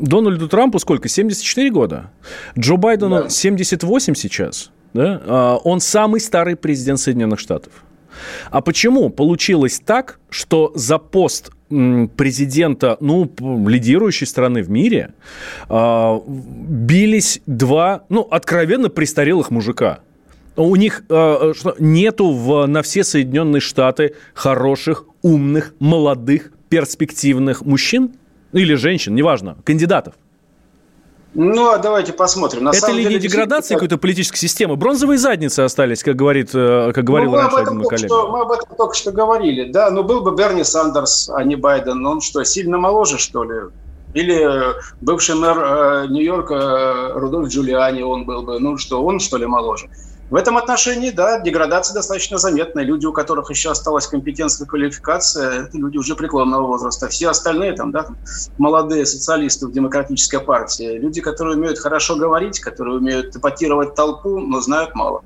Дональду 0.00 0.48
Трампу 0.48 0.80
сколько? 0.80 1.08
74 1.08 1.70
года. 1.70 2.10
Джо 2.58 2.76
Байдену 2.76 3.22
да. 3.22 3.28
78 3.28 4.14
сейчас. 4.14 4.72
Да? 4.92 5.22
А, 5.24 5.56
он 5.62 5.78
самый 5.80 6.20
старый 6.20 6.56
президент 6.56 6.98
Соединенных 6.98 7.38
Штатов. 7.38 7.72
А 8.50 8.60
почему 8.60 9.08
получилось 9.08 9.80
так, 9.84 10.18
что 10.30 10.72
за 10.74 10.98
пост 10.98 11.52
президента, 11.68 12.96
ну, 13.00 13.30
лидирующей 13.68 14.26
страны 14.26 14.62
в 14.62 14.68
мире, 14.68 15.14
а, 15.68 16.20
бились 16.26 17.40
два, 17.46 18.02
ну, 18.08 18.22
откровенно 18.22 18.88
престарелых 18.88 19.52
мужика? 19.52 20.00
У 20.56 20.76
них 20.76 21.04
э, 21.08 21.52
что, 21.56 21.76
нету 21.78 22.30
в, 22.30 22.66
на 22.66 22.82
все 22.82 23.04
Соединенные 23.04 23.60
Штаты 23.60 24.14
хороших, 24.34 25.06
умных, 25.22 25.72
молодых 25.78 26.51
перспективных 26.72 27.60
мужчин 27.66 28.14
или 28.54 28.72
женщин, 28.76 29.14
неважно, 29.14 29.58
кандидатов? 29.62 30.14
Ну, 31.34 31.68
а 31.68 31.76
давайте 31.76 32.14
посмотрим. 32.14 32.64
На 32.64 32.70
это 32.70 32.90
ли 32.92 33.02
деле, 33.02 33.16
не 33.16 33.20
деградация 33.20 33.74
какой-то 33.74 33.98
политической 33.98 34.38
системы? 34.38 34.76
Бронзовые 34.76 35.18
задницы 35.18 35.60
остались, 35.60 36.02
как, 36.02 36.16
говорит, 36.16 36.50
э, 36.54 36.92
как 36.94 37.04
говорил 37.04 37.32
ну, 37.32 37.36
раньше 37.36 37.56
один 37.56 37.76
мой 37.76 37.88
коллега. 37.88 38.06
Что, 38.06 38.30
мы 38.30 38.40
об 38.40 38.52
этом 38.52 38.74
только 38.74 38.94
что 38.94 39.12
говорили. 39.12 39.70
Да, 39.70 39.90
но 39.90 40.02
был 40.02 40.22
бы 40.22 40.34
Берни 40.34 40.64
Сандерс, 40.64 41.28
а 41.28 41.44
не 41.44 41.56
Байден. 41.56 42.06
Он 42.06 42.22
что, 42.22 42.42
сильно 42.42 42.78
моложе, 42.78 43.18
что 43.18 43.44
ли? 43.44 43.70
Или 44.14 44.48
бывший 45.02 45.34
мэр 45.34 45.58
э, 45.58 46.06
Нью-Йорка 46.08 46.54
э, 46.54 47.12
Рудольф 47.18 47.50
Джулиани, 47.50 48.00
он 48.00 48.24
был 48.24 48.42
бы. 48.42 48.58
Ну 48.60 48.78
что, 48.78 49.04
он 49.04 49.20
что 49.20 49.36
ли 49.36 49.44
моложе? 49.44 49.90
В 50.32 50.34
этом 50.34 50.56
отношении, 50.56 51.10
да, 51.10 51.40
деградация 51.40 51.92
достаточно 51.92 52.38
заметная. 52.38 52.84
Люди, 52.84 53.04
у 53.04 53.12
которых 53.12 53.50
еще 53.50 53.70
осталась 53.70 54.06
компетенция, 54.06 54.66
квалификация, 54.66 55.64
это 55.64 55.76
люди 55.76 55.98
уже 55.98 56.16
преклонного 56.16 56.68
возраста. 56.68 57.08
Все 57.08 57.28
остальные, 57.28 57.74
там, 57.74 57.92
да, 57.92 58.06
молодые 58.56 59.04
социалисты 59.04 59.66
в 59.66 59.72
демократической 59.72 60.40
партии, 60.40 60.96
люди, 60.96 61.20
которые 61.20 61.58
умеют 61.58 61.78
хорошо 61.78 62.16
говорить, 62.16 62.60
которые 62.60 62.96
умеют 62.96 63.36
эпатировать 63.36 63.94
толпу, 63.94 64.40
но 64.40 64.62
знают 64.62 64.94
мало. 64.94 65.20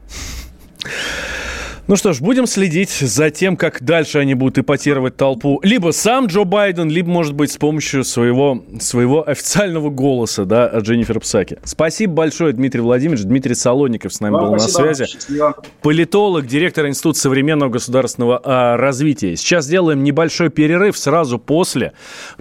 Ну 1.89 1.95
что 1.95 2.13
ж, 2.13 2.21
будем 2.21 2.49
следить 2.49 2.91
за 2.91 3.31
тем, 3.31 3.57
как 3.57 3.81
дальше 3.81 4.19
они 4.19 4.35
будут 4.35 4.59
ипотировать 4.59 5.17
толпу. 5.17 5.61
Либо 5.63 5.93
сам 5.93 6.27
Джо 6.27 6.43
Байден, 6.43 6.91
либо, 6.91 7.09
может 7.09 7.35
быть, 7.35 7.53
с 7.53 7.59
помощью 7.59 8.03
своего, 8.03 8.65
своего 8.81 9.29
официального 9.29 9.89
голоса, 9.89 10.45
да, 10.45 10.67
от 10.67 10.83
Дженнифер 10.83 11.21
Псаки. 11.21 11.59
Спасибо 11.63 12.13
большое, 12.13 12.53
Дмитрий 12.55 12.81
Владимирович. 12.81 13.25
Дмитрий 13.25 13.55
Солоников 13.55 14.13
с 14.13 14.19
нами 14.19 14.33
Вам 14.33 14.51
был 14.51 14.59
спасибо. 14.59 14.89
на 14.89 14.95
связи. 14.95 15.13
Счастливо. 15.13 15.57
Политолог, 15.81 16.47
директор 16.49 16.89
Института 16.89 17.21
современного 17.21 17.71
государственного 17.71 18.41
а, 18.43 18.77
развития. 18.77 19.37
Сейчас 19.37 19.69
делаем 19.69 20.03
небольшой 20.03 20.51
перерыв. 20.51 20.99
Сразу 20.99 21.39
после, 21.39 21.93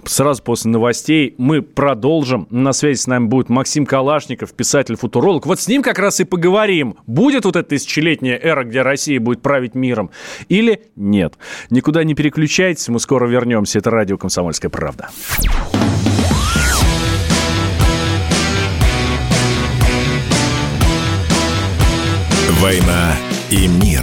сразу 0.04 0.42
после 0.42 0.72
новостей 0.72 1.36
мы 1.38 1.62
продолжим. 1.62 2.48
На 2.50 2.72
связи 2.72 2.98
с 2.98 3.06
нами 3.06 3.26
будет 3.26 3.48
Максим 3.48 3.86
Калашников, 3.86 4.54
писатель-футуролог. 4.54 5.46
Вот 5.46 5.60
с 5.60 5.68
ним 5.68 5.82
как 5.82 6.00
раз 6.00 6.18
и 6.18 6.24
поговорим. 6.24 6.96
Будет 7.06 7.44
вот 7.44 7.54
эта 7.54 7.68
тысячелетняя 7.68 8.36
эра, 8.42 8.64
где 8.64 8.82
Россия 8.82 9.20
будет 9.20 9.35
будет 9.36 9.42
править 9.42 9.74
миром, 9.74 10.10
или 10.48 10.80
нет. 10.96 11.34
Никуда 11.70 12.04
не 12.04 12.14
переключайтесь, 12.14 12.88
мы 12.88 12.98
скоро 12.98 13.26
вернемся. 13.26 13.78
Это 13.78 13.90
радио 13.90 14.16
«Комсомольская 14.16 14.70
правда». 14.70 15.08
«Война 22.60 23.14
и 23.50 23.68
мир». 23.68 24.02